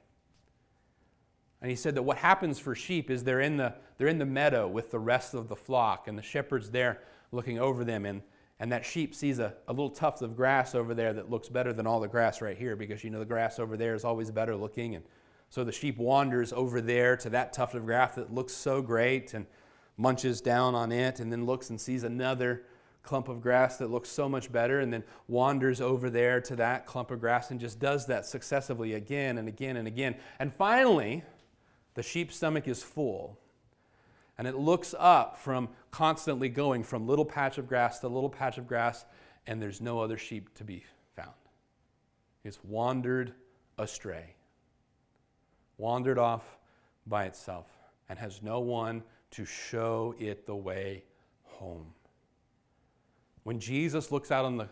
And 1.60 1.70
he 1.70 1.76
said 1.76 1.94
that 1.96 2.02
what 2.02 2.16
happens 2.16 2.58
for 2.58 2.74
sheep 2.74 3.10
is 3.10 3.24
they're 3.24 3.40
in 3.40 3.58
the, 3.58 3.74
they're 3.98 4.08
in 4.08 4.18
the 4.18 4.26
meadow 4.26 4.66
with 4.66 4.90
the 4.90 4.98
rest 4.98 5.34
of 5.34 5.48
the 5.48 5.56
flock, 5.56 6.08
and 6.08 6.16
the 6.16 6.22
shepherd's 6.22 6.70
there 6.70 7.02
looking 7.30 7.58
over 7.58 7.84
them. 7.84 8.06
And, 8.06 8.22
and 8.60 8.70
that 8.72 8.84
sheep 8.84 9.14
sees 9.14 9.38
a, 9.38 9.54
a 9.66 9.72
little 9.72 9.90
tuft 9.90 10.22
of 10.22 10.36
grass 10.36 10.74
over 10.74 10.94
there 10.94 11.12
that 11.12 11.30
looks 11.30 11.48
better 11.48 11.72
than 11.72 11.86
all 11.86 12.00
the 12.00 12.08
grass 12.08 12.40
right 12.40 12.56
here 12.56 12.76
because 12.76 13.02
you 13.02 13.10
know 13.10 13.18
the 13.18 13.24
grass 13.24 13.58
over 13.58 13.76
there 13.76 13.94
is 13.94 14.04
always 14.04 14.30
better 14.30 14.54
looking. 14.54 14.94
And 14.94 15.04
so 15.50 15.64
the 15.64 15.72
sheep 15.72 15.98
wanders 15.98 16.52
over 16.52 16.80
there 16.80 17.16
to 17.18 17.30
that 17.30 17.52
tuft 17.52 17.74
of 17.74 17.84
grass 17.84 18.14
that 18.14 18.32
looks 18.32 18.52
so 18.52 18.80
great 18.80 19.34
and 19.34 19.46
munches 19.96 20.40
down 20.40 20.74
on 20.74 20.90
it, 20.90 21.20
and 21.20 21.30
then 21.30 21.46
looks 21.46 21.70
and 21.70 21.80
sees 21.80 22.04
another 22.04 22.64
clump 23.04 23.28
of 23.28 23.40
grass 23.40 23.76
that 23.76 23.90
looks 23.90 24.08
so 24.08 24.28
much 24.28 24.50
better 24.50 24.80
and 24.80 24.92
then 24.92 25.04
wanders 25.28 25.80
over 25.80 26.08
there 26.08 26.40
to 26.40 26.56
that 26.56 26.86
clump 26.86 27.10
of 27.10 27.20
grass 27.20 27.50
and 27.50 27.60
just 27.60 27.78
does 27.78 28.06
that 28.06 28.24
successively 28.24 28.94
again 28.94 29.36
and 29.38 29.46
again 29.46 29.76
and 29.76 29.86
again. 29.86 30.16
And 30.38 30.52
finally, 30.52 31.22
the 31.94 32.02
sheep's 32.02 32.34
stomach 32.36 32.66
is 32.66 32.82
full. 32.82 33.38
And 34.36 34.48
it 34.48 34.56
looks 34.56 34.94
up 34.98 35.36
from 35.36 35.68
constantly 35.94 36.48
going 36.48 36.82
from 36.82 37.06
little 37.06 37.24
patch 37.24 37.56
of 37.56 37.68
grass 37.68 38.00
to 38.00 38.08
little 38.08 38.28
patch 38.28 38.58
of 38.58 38.66
grass, 38.66 39.04
and 39.46 39.62
there's 39.62 39.80
no 39.80 40.00
other 40.00 40.18
sheep 40.18 40.52
to 40.52 40.64
be 40.64 40.82
found. 41.14 41.30
It's 42.42 42.58
wandered 42.64 43.32
astray, 43.78 44.34
wandered 45.78 46.18
off 46.18 46.58
by 47.06 47.26
itself, 47.26 47.68
and 48.08 48.18
has 48.18 48.42
no 48.42 48.58
one 48.58 49.04
to 49.30 49.44
show 49.44 50.16
it 50.18 50.46
the 50.46 50.56
way 50.56 51.04
home. 51.44 51.86
When 53.44 53.60
Jesus 53.60 54.10
looks 54.10 54.32
out 54.32 54.44
on 54.44 54.56
the, 54.56 54.68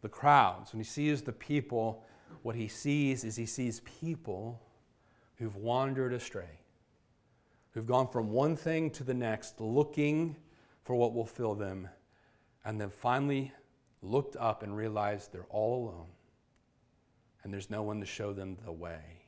the 0.00 0.08
crowds, 0.08 0.72
when 0.72 0.80
he 0.80 0.88
sees 0.88 1.20
the 1.20 1.32
people, 1.32 2.02
what 2.40 2.56
he 2.56 2.66
sees 2.66 3.24
is 3.24 3.36
he 3.36 3.44
sees 3.44 3.80
people 3.80 4.62
who've 5.34 5.56
wandered 5.56 6.14
astray, 6.14 6.60
who've 7.72 7.86
gone 7.86 8.08
from 8.08 8.30
one 8.30 8.56
thing 8.56 8.88
to 8.92 9.04
the 9.04 9.12
next, 9.12 9.60
looking 9.60 10.34
for 10.86 10.94
what 10.94 11.12
will 11.12 11.26
fill 11.26 11.56
them, 11.56 11.88
and 12.64 12.80
then 12.80 12.90
finally 12.90 13.52
looked 14.00 14.36
up 14.36 14.62
and 14.62 14.76
realized 14.76 15.32
they're 15.32 15.46
all 15.50 15.84
alone 15.84 16.06
and 17.46 17.54
there's 17.54 17.70
no 17.70 17.80
one 17.80 18.00
to 18.00 18.06
show 18.06 18.32
them 18.32 18.56
the 18.64 18.72
way. 18.72 19.20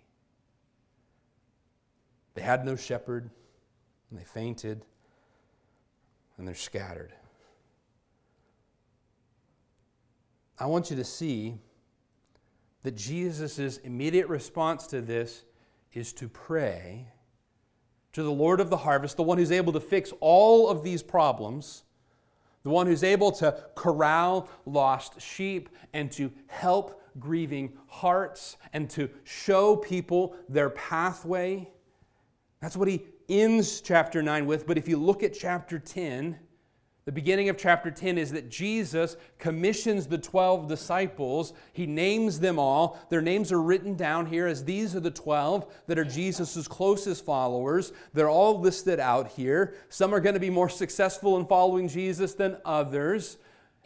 They 2.35 2.43
had 2.43 2.65
no 2.65 2.75
shepherd, 2.75 3.31
and 4.11 4.19
they 4.19 4.25
fainted, 4.25 4.85
and 6.37 6.47
they're 6.47 6.57
scattered. 6.57 7.13
I 10.59 10.67
want 10.67 10.91
you 10.91 10.97
to 10.97 11.05
see 11.05 11.61
that 12.83 12.97
Jesus' 12.97 13.77
immediate 13.79 14.27
response 14.27 14.89
to 14.89 15.01
this 15.01 15.45
is 15.93 16.13
to 16.15 16.29
pray 16.29 17.07
to 18.13 18.23
the 18.23 18.31
Lord 18.31 18.61
of 18.61 18.71
the 18.71 18.79
harvest, 18.79 19.17
the 19.17 19.23
one 19.23 19.39
who's 19.39 19.53
able 19.53 19.73
to 19.73 19.81
fix 19.81 20.13
all 20.21 20.69
of 20.69 20.83
these 20.83 21.03
problems, 21.03 21.85
the 22.63 22.71
one 22.71 22.87
who's 22.87 23.05
able 23.05 23.33
to 23.33 23.65
corral 23.75 24.49
lost 24.67 25.21
sheep 25.21 25.69
and 25.93 26.11
to 26.13 26.33
help 26.47 27.03
grieving 27.19 27.73
hearts 27.87 28.57
and 28.73 28.89
to 28.91 29.09
show 29.25 29.77
people 29.77 30.35
their 30.49 30.71
pathway. 30.71 31.69
That's 32.61 32.77
what 32.77 32.89
he 32.89 33.05
ends 33.29 33.81
chapter 33.81 34.23
9 34.23 34.47
with. 34.47 34.67
But 34.67 34.79
if 34.79 34.89
you 34.89 34.97
look 34.97 35.23
at 35.23 35.35
chapter 35.35 35.79
10, 35.79 36.39
the 37.09 37.13
beginning 37.13 37.49
of 37.49 37.57
chapter 37.57 37.91
10 37.91 38.19
is 38.19 38.33
that 38.33 38.51
Jesus 38.51 39.17
commissions 39.39 40.09
the 40.09 40.19
12 40.19 40.69
disciples. 40.69 41.55
He 41.73 41.87
names 41.87 42.39
them 42.39 42.59
all. 42.59 42.99
Their 43.09 43.23
names 43.23 43.51
are 43.51 43.63
written 43.63 43.95
down 43.97 44.27
here 44.27 44.47
as 44.47 44.63
these 44.63 44.95
are 44.95 45.01
the 45.01 45.11
12 45.11 45.73
that 45.87 45.99
are 45.99 46.05
Jesus' 46.05 46.69
closest 46.69 47.25
followers. 47.25 47.95
They're 48.13 48.29
all 48.29 48.61
listed 48.61 49.01
out 49.01 49.29
here. 49.29 49.73
Some 49.89 50.15
are 50.15 50.21
going 50.21 50.35
to 50.35 50.39
be 50.39 50.51
more 50.51 50.69
successful 50.69 51.39
in 51.39 51.47
following 51.47 51.89
Jesus 51.89 52.35
than 52.35 52.59
others. 52.63 53.39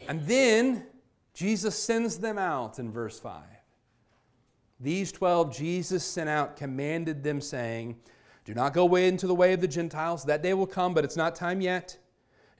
And 0.09 0.27
then 0.27 0.85
Jesus 1.33 1.81
sends 1.81 2.17
them 2.17 2.37
out 2.37 2.77
in 2.77 2.91
verse 2.91 3.21
5. 3.21 3.41
These 4.81 5.13
12 5.13 5.55
Jesus 5.55 6.03
sent 6.03 6.27
out, 6.27 6.57
commanded 6.57 7.23
them, 7.23 7.39
saying, 7.39 7.95
Do 8.43 8.53
not 8.53 8.73
go 8.73 8.83
away 8.83 9.07
into 9.07 9.27
the 9.27 9.33
way 9.33 9.53
of 9.53 9.61
the 9.61 9.67
Gentiles. 9.69 10.25
That 10.25 10.43
day 10.43 10.53
will 10.53 10.67
come, 10.67 10.93
but 10.93 11.05
it's 11.05 11.15
not 11.15 11.37
time 11.37 11.61
yet. 11.61 11.99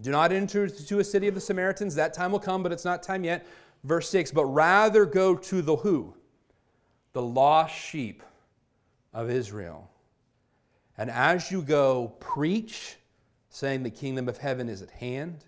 Do 0.01 0.11
not 0.11 0.31
enter 0.31 0.67
to 0.67 0.99
a 0.99 1.03
city 1.03 1.27
of 1.27 1.35
the 1.35 1.41
Samaritans. 1.41 1.95
That 1.95 2.13
time 2.13 2.31
will 2.31 2.39
come, 2.39 2.63
but 2.63 2.71
it's 2.71 2.85
not 2.85 3.03
time 3.03 3.23
yet. 3.23 3.45
Verse 3.83 4.09
6 4.09 4.31
But 4.31 4.45
rather 4.45 5.05
go 5.05 5.35
to 5.35 5.61
the 5.61 5.77
who? 5.77 6.13
The 7.13 7.21
lost 7.21 7.75
sheep 7.75 8.23
of 9.13 9.29
Israel. 9.29 9.89
And 10.97 11.09
as 11.09 11.51
you 11.51 11.61
go, 11.61 12.13
preach, 12.19 12.97
saying 13.49 13.83
the 13.83 13.89
kingdom 13.89 14.27
of 14.27 14.37
heaven 14.37 14.69
is 14.69 14.81
at 14.81 14.91
hand. 14.91 15.45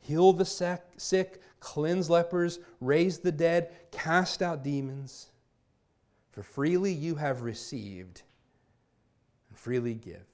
Heal 0.00 0.32
the 0.32 0.44
sick, 0.44 1.40
cleanse 1.60 2.10
lepers, 2.10 2.58
raise 2.80 3.18
the 3.18 3.32
dead, 3.32 3.70
cast 3.90 4.42
out 4.42 4.64
demons. 4.64 5.30
For 6.32 6.42
freely 6.42 6.92
you 6.92 7.14
have 7.16 7.42
received, 7.42 8.22
and 9.48 9.58
freely 9.58 9.94
give. 9.94 10.31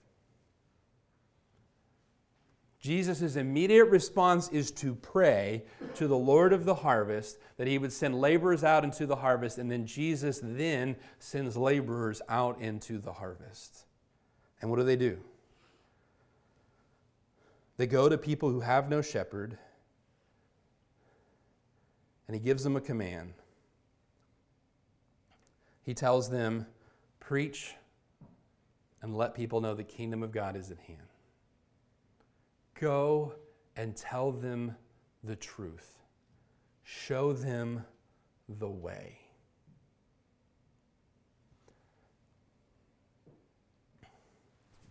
Jesus' 2.80 3.34
immediate 3.34 3.86
response 3.86 4.48
is 4.50 4.70
to 4.72 4.94
pray 4.94 5.64
to 5.94 6.06
the 6.06 6.16
Lord 6.16 6.52
of 6.52 6.64
the 6.64 6.76
harvest 6.76 7.38
that 7.56 7.66
he 7.66 7.76
would 7.76 7.92
send 7.92 8.20
laborers 8.20 8.62
out 8.62 8.84
into 8.84 9.04
the 9.04 9.16
harvest, 9.16 9.58
and 9.58 9.70
then 9.70 9.84
Jesus 9.84 10.40
then 10.42 10.94
sends 11.18 11.56
laborers 11.56 12.22
out 12.28 12.60
into 12.60 12.98
the 12.98 13.12
harvest. 13.12 13.84
And 14.60 14.70
what 14.70 14.76
do 14.76 14.84
they 14.84 14.96
do? 14.96 15.18
They 17.78 17.86
go 17.86 18.08
to 18.08 18.16
people 18.16 18.50
who 18.50 18.60
have 18.60 18.88
no 18.88 19.02
shepherd, 19.02 19.58
and 22.28 22.34
he 22.34 22.40
gives 22.40 22.62
them 22.62 22.76
a 22.76 22.80
command. 22.80 23.34
He 25.82 25.94
tells 25.94 26.30
them, 26.30 26.66
Preach 27.18 27.74
and 29.02 29.16
let 29.16 29.34
people 29.34 29.60
know 29.60 29.74
the 29.74 29.84
kingdom 29.84 30.22
of 30.22 30.32
God 30.32 30.56
is 30.56 30.70
at 30.70 30.78
hand. 30.78 31.07
Go 32.80 33.34
and 33.76 33.96
tell 33.96 34.32
them 34.32 34.76
the 35.24 35.36
truth. 35.36 36.02
Show 36.82 37.32
them 37.32 37.84
the 38.48 38.68
way. 38.68 39.18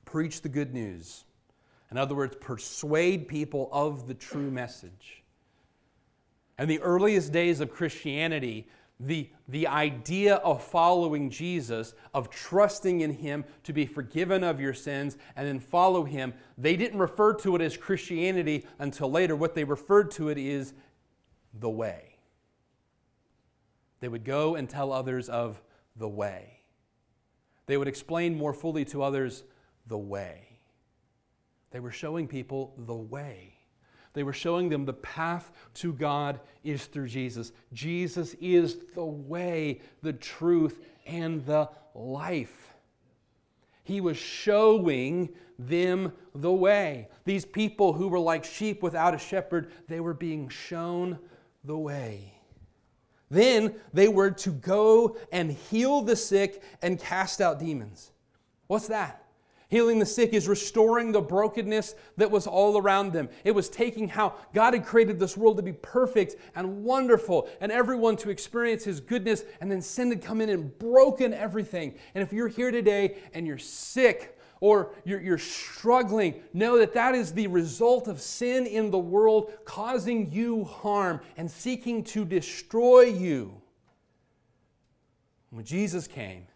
Preach 0.06 0.42
the 0.42 0.50
good 0.50 0.74
news. 0.74 1.26
In 1.92 1.98
other 1.98 2.16
words, 2.16 2.36
persuade 2.40 3.28
people 3.28 3.70
of 3.72 4.08
the 4.08 4.14
true 4.14 4.52
message. 4.52 5.24
In 6.60 6.68
the 6.68 6.80
earliest 6.82 7.32
days 7.32 7.62
of 7.62 7.72
Christianity, 7.72 8.68
the, 9.00 9.30
the 9.48 9.68
idea 9.68 10.36
of 10.36 10.64
following 10.64 11.30
Jesus, 11.30 11.94
of 12.14 12.30
trusting 12.30 13.02
in 13.02 13.12
Him 13.12 13.46
to 13.64 13.74
be 13.74 13.86
forgiven 13.86 14.44
of 14.44 14.60
your 14.60 14.74
sins 14.74 15.18
and 15.36 15.48
then 15.48 15.60
follow 15.60 16.04
Him, 16.04 16.34
they 16.58 16.76
didn't 16.76 17.00
refer 17.00 17.34
to 17.36 17.56
it 17.56 17.62
as 17.62 17.78
Christianity 17.78 18.66
until 18.80 19.12
later. 19.12 19.36
What 19.36 19.54
they 19.54 19.64
referred 19.64 20.12
to 20.12 20.30
it 20.30 20.38
is 20.38 20.74
the 21.54 21.70
way. 21.70 22.16
They 24.00 24.08
would 24.08 24.26
go 24.26 24.56
and 24.56 24.70
tell 24.70 24.92
others 24.92 25.30
of 25.30 25.62
the 25.96 26.08
way. 26.08 26.60
They 27.68 27.78
would 27.78 27.88
explain 27.88 28.38
more 28.38 28.54
fully 28.54 28.86
to 28.86 29.04
others 29.04 29.44
the 29.86 29.98
way. 29.98 30.60
They 31.72 31.80
were 31.80 31.92
showing 31.92 32.28
people 32.28 32.74
the 32.78 32.96
way. 32.96 33.57
They 34.18 34.24
were 34.24 34.34
showing 34.34 34.68
them 34.68 34.84
the 34.84 34.94
path 34.94 35.52
to 35.76 35.94
God 35.94 36.40
is 36.64 36.86
through 36.86 37.08
Jesus. 37.08 37.52
Jesus 37.72 38.34
is 38.42 38.80
the 38.96 39.06
way, 39.06 39.80
the 40.02 40.14
truth, 40.14 40.84
and 41.06 41.46
the 41.46 41.70
life. 41.94 42.74
He 43.84 44.02
was 44.02 44.18
showing 44.18 45.30
them 45.60 46.14
the 46.34 46.52
way. 46.52 47.10
These 47.26 47.46
people 47.46 47.94
who 47.94 48.08
were 48.08 48.18
like 48.18 48.44
sheep 48.44 48.82
without 48.82 49.14
a 49.14 49.20
shepherd, 49.20 49.72
they 49.88 50.00
were 50.00 50.16
being 50.16 50.50
shown 50.50 51.20
the 51.64 51.78
way. 51.78 52.34
Then 53.30 53.76
they 53.94 54.08
were 54.08 54.32
to 54.32 54.50
go 54.50 55.16
and 55.32 55.52
heal 55.52 56.02
the 56.02 56.16
sick 56.16 56.64
and 56.82 57.00
cast 57.00 57.40
out 57.40 57.60
demons. 57.60 58.10
What's 58.66 58.88
that? 58.88 59.27
Healing 59.70 60.00
the 60.00 60.06
sick 60.06 60.34
is 60.34 60.48
restoring 60.48 61.12
the 61.12 61.20
brokenness 61.20 61.96
that 62.16 62.32
was 62.32 62.48
all 62.48 62.78
around 62.78 63.12
them. 63.12 63.28
It 63.44 63.52
was 63.52 63.68
taking 63.68 64.08
how 64.08 64.36
God 64.54 64.74
had 64.74 64.86
created 64.86 65.20
this 65.20 65.36
world 65.36 65.58
to 65.58 65.64
be 65.64 65.74
perfect 65.74 66.38
and 66.56 66.86
wonderful 66.86 67.50
and 67.60 67.70
everyone 67.70 68.16
to 68.18 68.30
experience 68.30 68.86
His 68.86 69.02
goodness, 69.02 69.44
and 69.60 69.70
then 69.70 69.82
sin 69.82 70.10
had 70.10 70.22
come 70.22 70.40
in 70.40 70.50
and 70.50 70.78
broken 70.80 71.34
everything. 71.34 71.96
And 72.16 72.24
if 72.24 72.32
you're 72.32 72.48
here 72.48 72.72
today 72.72 73.18
and 73.34 73.46
you're 73.46 73.58
sick 73.58 74.40
or 74.62 74.94
you're, 75.04 75.20
you're 75.20 75.38
struggling, 75.38 76.42
know 76.54 76.78
that 76.78 76.94
that 76.94 77.14
is 77.14 77.34
the 77.34 77.48
result 77.48 78.08
of 78.08 78.22
sin 78.22 78.66
in 78.66 78.90
the 78.90 78.98
world 78.98 79.52
causing 79.66 80.32
you 80.32 80.64
harm 80.64 81.20
and 81.36 81.52
seeking 81.52 82.06
to 82.06 82.24
destroy 82.24 83.02
you. 83.02 83.62
When 85.50 85.66
Jesus 85.66 86.08
came, 86.08 86.48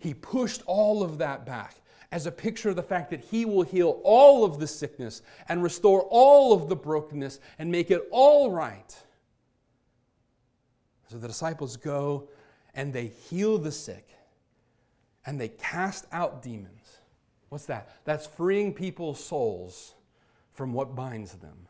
He 0.00 0.14
pushed 0.14 0.62
all 0.66 1.04
of 1.04 1.18
that 1.18 1.46
back 1.46 1.76
as 2.14 2.26
a 2.26 2.30
picture 2.30 2.68
of 2.68 2.76
the 2.76 2.82
fact 2.82 3.10
that 3.10 3.18
He 3.18 3.44
will 3.44 3.64
heal 3.64 4.00
all 4.04 4.44
of 4.44 4.60
the 4.60 4.68
sickness 4.68 5.20
and 5.48 5.64
restore 5.64 6.02
all 6.10 6.52
of 6.52 6.68
the 6.68 6.76
brokenness 6.76 7.40
and 7.58 7.72
make 7.72 7.90
it 7.90 8.06
all 8.12 8.52
right. 8.52 8.96
So 11.10 11.18
the 11.18 11.26
disciples 11.26 11.76
go 11.76 12.28
and 12.72 12.92
they 12.92 13.08
heal 13.08 13.58
the 13.58 13.72
sick 13.72 14.10
and 15.26 15.40
they 15.40 15.48
cast 15.48 16.06
out 16.12 16.40
demons. 16.40 17.00
What's 17.48 17.66
that? 17.66 17.90
That's 18.04 18.28
freeing 18.28 18.74
people's 18.74 19.22
souls 19.22 19.94
from 20.52 20.72
what 20.72 20.94
binds 20.94 21.32
them. 21.32 21.66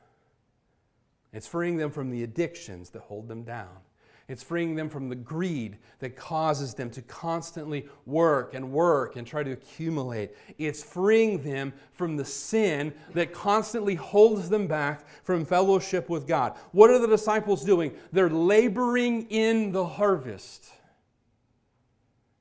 It's 1.32 1.46
freeing 1.46 1.78
them 1.78 1.90
from 1.90 2.10
the 2.10 2.22
addictions 2.22 2.90
that 2.90 3.00
hold 3.00 3.28
them 3.28 3.44
down. 3.44 3.78
It's 4.26 4.42
freeing 4.42 4.74
them 4.74 4.88
from 4.88 5.10
the 5.10 5.16
greed 5.16 5.76
that 5.98 6.16
causes 6.16 6.72
them 6.72 6.88
to 6.90 7.02
constantly 7.02 7.86
work 8.06 8.54
and 8.54 8.72
work 8.72 9.16
and 9.16 9.26
try 9.26 9.42
to 9.42 9.52
accumulate. 9.52 10.34
It's 10.56 10.82
freeing 10.82 11.42
them 11.42 11.74
from 11.92 12.16
the 12.16 12.24
sin 12.24 12.94
that 13.12 13.34
constantly 13.34 13.96
holds 13.96 14.48
them 14.48 14.66
back 14.66 15.06
from 15.24 15.44
fellowship 15.44 16.08
with 16.08 16.26
God. 16.26 16.56
What 16.72 16.88
are 16.88 16.98
the 16.98 17.06
disciples 17.06 17.64
doing? 17.64 17.94
They're 18.12 18.30
laboring 18.30 19.26
in 19.28 19.72
the 19.72 19.84
harvest, 19.84 20.70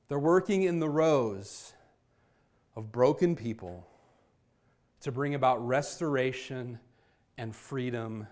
they're 0.08 0.18
working 0.18 0.62
in 0.62 0.80
the 0.80 0.88
rows 0.88 1.74
of 2.76 2.90
broken 2.92 3.36
people 3.36 3.86
to 5.02 5.12
bring 5.12 5.34
about 5.34 5.66
restoration 5.66 6.78
and 7.36 7.54
freedom 7.54 8.26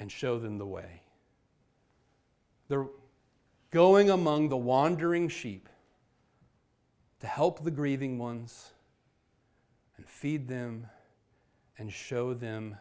and 0.00 0.10
show 0.10 0.40
them 0.40 0.58
the 0.58 0.66
way. 0.66 1.03
They're 2.74 2.86
going 3.70 4.10
among 4.10 4.48
the 4.48 4.56
wandering 4.56 5.28
sheep 5.28 5.68
to 7.20 7.26
help 7.28 7.62
the 7.62 7.70
grieving 7.70 8.18
ones 8.18 8.72
and 9.96 10.04
feed 10.04 10.48
them 10.48 10.88
and 11.78 11.92
show 11.92 12.34
them 12.34 12.76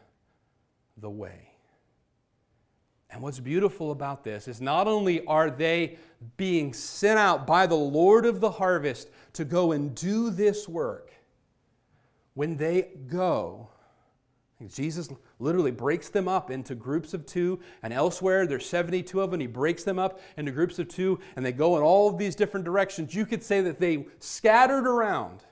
the 0.97 1.11
way. 1.11 1.51
And 3.11 3.21
what's 3.21 3.39
beautiful 3.39 3.91
about 3.91 4.23
this 4.23 4.47
is 4.47 4.59
not 4.59 4.87
only 4.87 5.23
are 5.27 5.51
they 5.51 5.99
being 6.37 6.73
sent 6.73 7.19
out 7.19 7.45
by 7.45 7.67
the 7.67 7.75
Lord 7.75 8.25
of 8.25 8.39
the 8.39 8.49
harvest 8.49 9.09
to 9.33 9.45
go 9.45 9.73
and 9.73 9.93
do 9.93 10.31
this 10.31 10.67
work, 10.67 11.11
when 12.33 12.57
they 12.57 12.89
go, 13.05 13.69
Jesus 14.69 15.09
literally 15.39 15.71
breaks 15.71 16.09
them 16.09 16.27
up 16.27 16.51
into 16.51 16.75
groups 16.75 17.13
of 17.13 17.25
two, 17.25 17.59
and 17.81 17.93
elsewhere 17.93 18.45
there's 18.45 18.65
72 18.65 19.19
of 19.19 19.31
them. 19.31 19.39
He 19.39 19.47
breaks 19.47 19.83
them 19.83 19.99
up 19.99 20.19
into 20.37 20.51
groups 20.51 20.79
of 20.79 20.87
two, 20.87 21.19
and 21.35 21.45
they 21.45 21.51
go 21.51 21.77
in 21.77 21.83
all 21.83 22.09
of 22.09 22.17
these 22.17 22.35
different 22.35 22.65
directions. 22.65 23.15
You 23.15 23.25
could 23.25 23.43
say 23.43 23.61
that 23.61 23.79
they 23.79 24.05
scattered 24.19 24.87
around. 24.87 25.43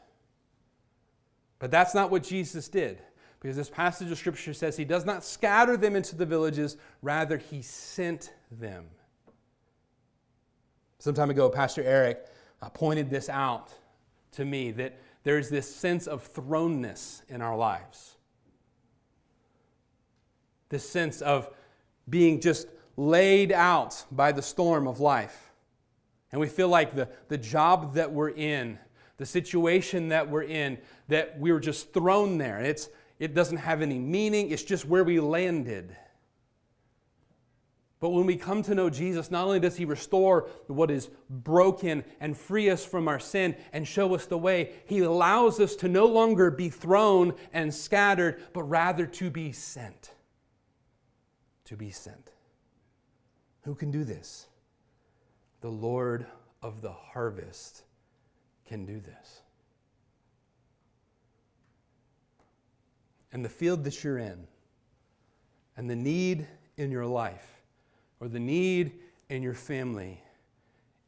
But 1.60 1.72
that's 1.72 1.94
not 1.94 2.10
what 2.12 2.24
Jesus 2.24 2.68
did, 2.68 3.02
because 3.40 3.56
this 3.56 3.70
passage 3.70 4.12
of 4.12 4.18
Scripture 4.18 4.54
says 4.54 4.78
he 4.78 4.86
does 4.86 5.06
not 5.06 5.24
scatter 5.24 5.78
them 5.78 5.96
into 5.96 6.16
the 6.16 6.26
villages, 6.26 6.78
rather, 7.02 7.38
he 7.38 7.62
sent 7.62 8.34
them. 8.52 8.86
Some 11.00 11.16
time 11.16 11.30
ago, 11.30 11.50
Pastor 11.50 11.84
Eric 11.84 12.26
uh, 12.62 12.70
pointed 12.70 13.10
this 13.10 13.30
out 13.30 13.74
to 14.34 14.46
me 14.46 14.72
that 14.72 15.00
there's 15.24 15.50
this 15.50 15.74
sense 15.74 16.08
of 16.08 16.32
thrownness 16.34 17.22
in 17.30 17.42
our 17.42 17.56
lives 17.56 18.18
this 20.72 20.90
sense 20.90 21.22
of 21.22 21.50
being 22.10 22.42
just 22.42 22.68
laid 22.98 23.52
out 23.52 24.04
by 24.12 24.32
the 24.32 24.42
storm 24.42 24.88
of 24.88 25.00
life. 25.00 25.52
And 26.32 26.40
we 26.40 26.48
feel 26.48 26.70
like 26.70 26.96
the, 26.96 27.10
the 27.28 27.38
job 27.38 27.94
that 27.96 28.12
we're 28.12 28.30
in, 28.30 28.80
the 29.18 29.26
situation 29.26 30.10
that 30.10 30.30
we're 30.30 30.44
in, 30.44 30.78
that 31.10 31.40
we 31.40 31.52
were 31.52 31.60
just 31.60 31.94
thrown 31.94 32.38
there. 32.38 32.60
It's, 32.60 32.90
it 33.20 33.34
doesn't 33.34 33.58
have 33.58 33.82
any 33.82 34.00
meaning, 34.00 34.52
it's 34.52 34.64
just 34.64 34.86
where 34.86 35.04
we 35.04 35.20
landed. 35.20 35.96
But 38.00 38.10
when 38.10 38.26
we 38.26 38.36
come 38.36 38.64
to 38.64 38.74
know 38.74 38.90
Jesus, 38.90 39.30
not 39.30 39.46
only 39.46 39.60
does 39.60 39.76
He 39.76 39.86
restore 39.86 40.50
what 40.66 40.90
is 40.90 41.10
broken 41.30 42.04
and 42.20 42.36
free 42.36 42.70
us 42.70 42.84
from 42.84 43.08
our 43.08 43.20
sin 43.20 43.56
and 43.74 43.88
show 43.88 44.16
us 44.16 44.26
the 44.26 44.40
way, 44.40 44.72
He 44.88 45.00
allows 45.00 45.60
us 45.60 45.76
to 45.78 45.88
no 45.88 46.08
longer 46.08 46.50
be 46.50 46.70
thrown 46.70 47.36
and 47.54 47.72
scattered, 47.72 48.42
but 48.54 48.64
rather 48.64 49.06
to 49.06 49.30
be 49.30 49.52
sent 49.52 50.12
to 51.72 51.78
be 51.78 51.90
sent. 51.90 52.34
Who 53.62 53.76
can 53.76 53.92
do 53.92 54.04
this? 54.04 54.48
The 55.62 55.70
Lord 55.70 56.26
of 56.62 56.82
the 56.82 56.92
harvest 56.92 57.84
can 58.68 58.86
do 58.86 59.00
this. 59.00 59.40
And 63.32 63.46
the 63.46 63.50
field 63.50 63.86
that 63.86 64.04
you're 64.04 64.18
in, 64.18 64.48
and 65.78 65.90
the 65.90 65.96
need 65.96 66.46
in 66.76 66.92
your 66.92 67.06
life, 67.06 67.62
or 68.20 68.28
the 68.28 68.38
need 68.38 68.92
in 69.30 69.42
your 69.42 69.54
family, 69.54 70.22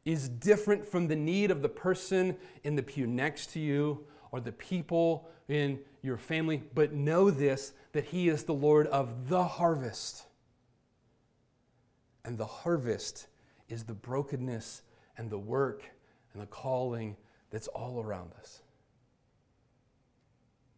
is 0.06 0.30
different 0.30 0.86
from 0.86 1.08
the 1.08 1.16
need 1.16 1.50
of 1.50 1.60
the 1.60 1.68
person 1.68 2.38
in 2.62 2.74
the 2.74 2.82
pew 2.82 3.06
next 3.06 3.50
to 3.50 3.60
you 3.60 4.06
or 4.32 4.40
the 4.40 4.52
people 4.52 5.28
in 5.46 5.78
your 6.00 6.16
family. 6.16 6.62
But 6.74 6.94
know 6.94 7.30
this 7.30 7.74
that 7.92 8.06
He 8.06 8.30
is 8.30 8.44
the 8.44 8.54
Lord 8.54 8.86
of 8.86 9.28
the 9.28 9.44
harvest 9.44 10.24
and 12.24 12.38
the 12.38 12.46
harvest 12.46 13.26
is 13.68 13.84
the 13.84 13.94
brokenness 13.94 14.82
and 15.16 15.30
the 15.30 15.38
work 15.38 15.82
and 16.32 16.42
the 16.42 16.46
calling 16.46 17.16
that's 17.50 17.68
all 17.68 18.00
around 18.00 18.32
us. 18.38 18.62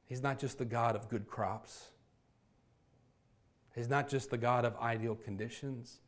He's 0.06 0.22
not 0.22 0.38
just 0.38 0.58
the 0.58 0.64
God 0.64 0.94
of 0.94 1.08
good 1.08 1.26
crops. 1.26 1.90
He's 3.74 3.88
not 3.88 4.08
just 4.08 4.30
the 4.30 4.38
God 4.38 4.64
of 4.64 4.76
ideal 4.76 5.14
conditions. 5.14 6.00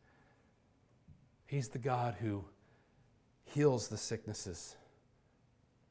He's 1.46 1.68
the 1.68 1.78
God 1.78 2.16
who 2.20 2.44
heals 3.44 3.88
the 3.88 3.96
sicknesses 3.96 4.76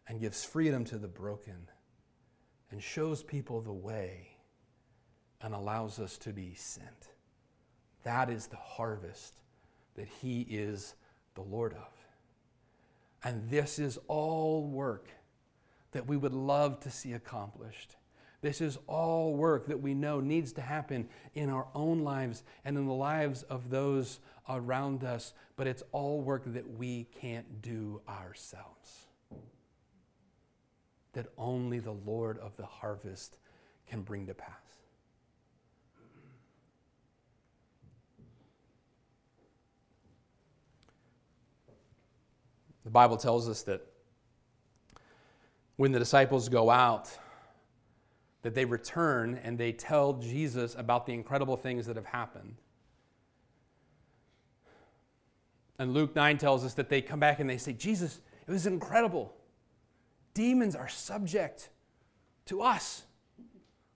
and 0.08 0.22
gives 0.22 0.44
freedom 0.44 0.86
to 0.86 0.98
the 0.98 1.08
broken 1.08 1.70
and 2.72 2.82
shows 2.82 3.24
people 3.24 3.62
the 3.62 3.74
way 3.74 4.30
and 5.42 5.54
allows 5.54 6.00
us 6.00 6.18
to 6.20 6.32
be 6.32 6.54
sent. 6.56 7.10
That 8.04 8.30
is 8.30 8.48
the 8.48 8.58
harvest 8.58 9.42
that 9.96 10.08
He 10.08 10.42
is 10.42 10.96
the 11.36 11.42
Lord 11.42 11.74
of. 11.74 11.92
And 13.24 13.50
this 13.50 13.80
is 13.80 13.98
all 14.08 14.64
work 14.68 15.10
that 15.92 16.08
we 16.08 16.18
would 16.18 16.34
love 16.34 16.80
to 16.82 16.92
see 16.92 17.14
accomplished. 17.14 17.96
This 18.42 18.62
is 18.62 18.78
all 18.88 19.34
work 19.34 19.68
that 19.68 19.82
we 19.82 19.94
know 19.94 20.20
needs 20.20 20.54
to 20.54 20.62
happen 20.62 21.10
in 21.34 21.50
our 21.50 21.68
own 21.74 22.04
lives 22.04 22.44
and 22.64 22.78
in 22.78 22.86
the 22.86 22.94
lives 22.94 23.44
of 23.44 23.70
those 23.70 24.20
around 24.48 25.04
us, 25.04 25.34
but 25.56 25.68
it's 25.68 25.84
all 25.92 26.22
work 26.22 26.44
that 26.46 26.78
we 26.78 27.08
can't 27.20 27.62
do 27.62 28.02
ourselves. 28.08 29.08
That 31.14 31.28
only 31.38 31.80
the 31.80 31.92
Lord 32.06 32.38
of 32.38 32.56
the 32.58 32.66
harvest 32.66 33.38
can 33.88 34.04
bring 34.04 34.28
to 34.28 34.36
pass. 34.36 34.67
The 42.88 42.92
Bible 42.92 43.18
tells 43.18 43.50
us 43.50 43.64
that 43.64 43.82
when 45.76 45.92
the 45.92 46.00
disciples 46.00 46.48
go 46.48 46.70
out, 46.70 47.12
that 48.44 48.56
they 48.56 48.64
return 48.64 49.42
and 49.44 49.58
they 49.58 49.74
tell 49.74 50.14
Jesus 50.14 50.74
about 50.74 51.06
the 51.06 51.12
incredible 51.12 51.58
things 51.58 51.86
that 51.88 51.98
have 51.98 52.06
happened. 52.06 52.56
And 55.78 55.94
Luke 55.94 56.16
9 56.16 56.38
tells 56.38 56.64
us 56.64 56.76
that 56.76 56.88
they 56.88 57.02
come 57.02 57.20
back 57.20 57.42
and 57.42 57.50
they 57.50 57.58
say, 57.58 57.74
Jesus, 57.74 58.22
it 58.48 58.52
was 58.52 58.66
incredible. 58.66 59.36
Demons 60.34 60.74
are 60.74 60.88
subject 60.88 61.68
to 62.46 62.62
us. 62.62 63.04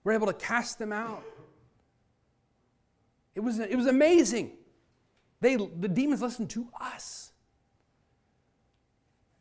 We're 0.04 0.12
able 0.12 0.28
to 0.28 0.34
cast 0.34 0.80
them 0.80 0.92
out. 0.92 1.24
It 3.36 3.40
was, 3.40 3.58
it 3.58 3.78
was 3.78 3.88
amazing. 3.88 4.52
They, 5.40 5.56
the 5.56 5.88
demons 5.88 6.22
listened 6.22 6.50
to 6.50 6.68
us. 6.78 7.31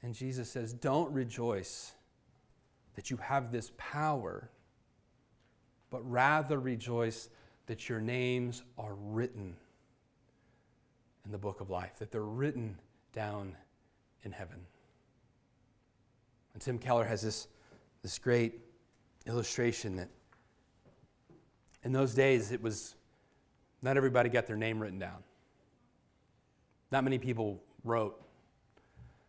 And 0.03 0.15
Jesus 0.15 0.51
says, 0.51 0.73
Don't 0.73 1.13
rejoice 1.13 1.93
that 2.95 3.11
you 3.11 3.17
have 3.19 3.53
this 3.53 3.71
power, 3.77 4.51
but 5.91 6.09
rather 6.11 6.59
rejoice 6.59 7.29
that 7.67 7.89
your 7.89 8.01
names 8.01 8.63
are 8.79 8.95
written 8.95 9.57
in 11.25 11.33
the 11.33 11.39
book 11.39 11.61
of 11.61 11.71
life, 11.71 11.99
that 11.99 12.11
they're 12.11 12.23
written 12.23 12.77
down 13.13 13.55
in 14.25 14.33
heaven. 14.33 14.59
And 16.53 16.63
Tim 16.63 16.79
Keller 16.79 17.05
has 17.05 17.23
this, 17.23 17.49
this 18.03 18.19
great 18.19 18.61
illustration 19.27 19.97
that 19.97 20.09
in 21.85 21.93
those 21.93 22.15
days 22.15 22.53
it 22.53 22.63
was 22.63 22.95
not 23.83 23.97
everybody 23.97 24.29
got 24.29 24.47
their 24.47 24.57
name 24.57 24.81
written 24.81 24.99
down. 24.99 25.23
Not 26.91 27.05
many 27.05 27.19
people 27.19 27.63
wrote. 27.85 28.21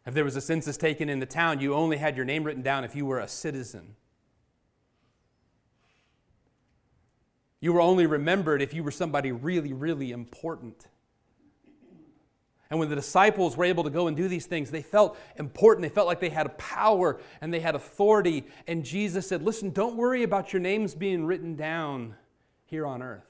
If 0.05 0.13
there 0.13 0.23
was 0.23 0.35
a 0.35 0.41
census 0.41 0.77
taken 0.77 1.09
in 1.09 1.19
the 1.19 1.25
town, 1.25 1.59
you 1.59 1.75
only 1.75 1.97
had 1.97 2.15
your 2.15 2.25
name 2.25 2.43
written 2.43 2.63
down 2.63 2.83
if 2.83 2.95
you 2.95 3.05
were 3.05 3.19
a 3.19 3.27
citizen. 3.27 3.95
You 7.59 7.73
were 7.73 7.81
only 7.81 8.07
remembered 8.07 8.61
if 8.61 8.73
you 8.73 8.83
were 8.83 8.91
somebody 8.91 9.31
really, 9.31 9.73
really 9.73 10.11
important. 10.11 10.87
And 12.71 12.79
when 12.79 12.89
the 12.89 12.95
disciples 12.95 13.55
were 13.55 13.65
able 13.65 13.83
to 13.83 13.89
go 13.89 14.07
and 14.07 14.17
do 14.17 14.27
these 14.27 14.47
things, 14.47 14.71
they 14.71 14.81
felt 14.81 15.19
important. 15.35 15.83
They 15.83 15.93
felt 15.93 16.07
like 16.07 16.21
they 16.21 16.29
had 16.29 16.57
power 16.57 17.19
and 17.41 17.53
they 17.53 17.59
had 17.59 17.75
authority. 17.75 18.45
And 18.65 18.83
Jesus 18.83 19.27
said, 19.27 19.43
Listen, 19.43 19.69
don't 19.71 19.97
worry 19.97 20.23
about 20.23 20.53
your 20.53 20.61
names 20.61 20.95
being 20.95 21.25
written 21.25 21.55
down 21.55 22.15
here 22.65 22.87
on 22.87 23.03
earth, 23.03 23.29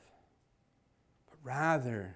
but 1.27 1.39
rather 1.43 2.15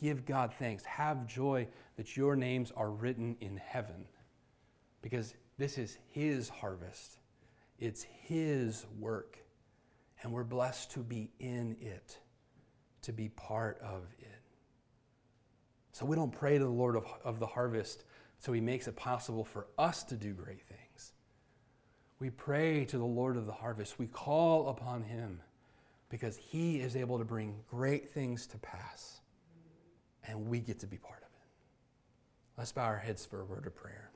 give 0.00 0.24
God 0.24 0.52
thanks. 0.58 0.84
Have 0.84 1.26
joy 1.26 1.68
that 1.96 2.16
your 2.16 2.36
names 2.36 2.72
are 2.76 2.90
written 2.90 3.36
in 3.40 3.56
heaven 3.56 4.06
because 5.02 5.34
this 5.58 5.78
is 5.78 5.98
His 6.10 6.48
harvest, 6.48 7.18
it's 7.78 8.02
His 8.02 8.86
work. 8.98 9.38
And 10.22 10.32
we're 10.32 10.44
blessed 10.44 10.92
to 10.92 11.00
be 11.00 11.30
in 11.38 11.76
it, 11.78 12.18
to 13.02 13.12
be 13.12 13.28
part 13.28 13.78
of 13.82 14.02
it. 14.18 14.40
So 15.92 16.06
we 16.06 16.16
don't 16.16 16.32
pray 16.32 16.56
to 16.56 16.64
the 16.64 16.70
Lord 16.70 16.96
of, 16.96 17.04
of 17.22 17.38
the 17.38 17.46
harvest 17.46 18.04
so 18.38 18.52
he 18.52 18.60
makes 18.60 18.86
it 18.86 18.96
possible 18.96 19.44
for 19.44 19.66
us 19.78 20.04
to 20.04 20.14
do 20.14 20.32
great 20.32 20.62
things. 20.62 21.12
We 22.18 22.30
pray 22.30 22.84
to 22.86 22.98
the 22.98 23.04
Lord 23.04 23.36
of 23.36 23.46
the 23.46 23.52
harvest. 23.52 23.98
We 23.98 24.06
call 24.06 24.68
upon 24.68 25.02
him 25.02 25.40
because 26.08 26.36
he 26.36 26.80
is 26.80 26.96
able 26.96 27.18
to 27.18 27.24
bring 27.24 27.56
great 27.68 28.10
things 28.10 28.46
to 28.48 28.58
pass, 28.58 29.20
and 30.26 30.48
we 30.48 30.60
get 30.60 30.78
to 30.80 30.86
be 30.86 30.96
part 30.96 31.18
of 31.18 31.28
it. 31.28 32.58
Let's 32.58 32.72
bow 32.72 32.84
our 32.84 32.98
heads 32.98 33.24
for 33.24 33.40
a 33.40 33.44
word 33.44 33.66
of 33.66 33.74
prayer. 33.74 34.10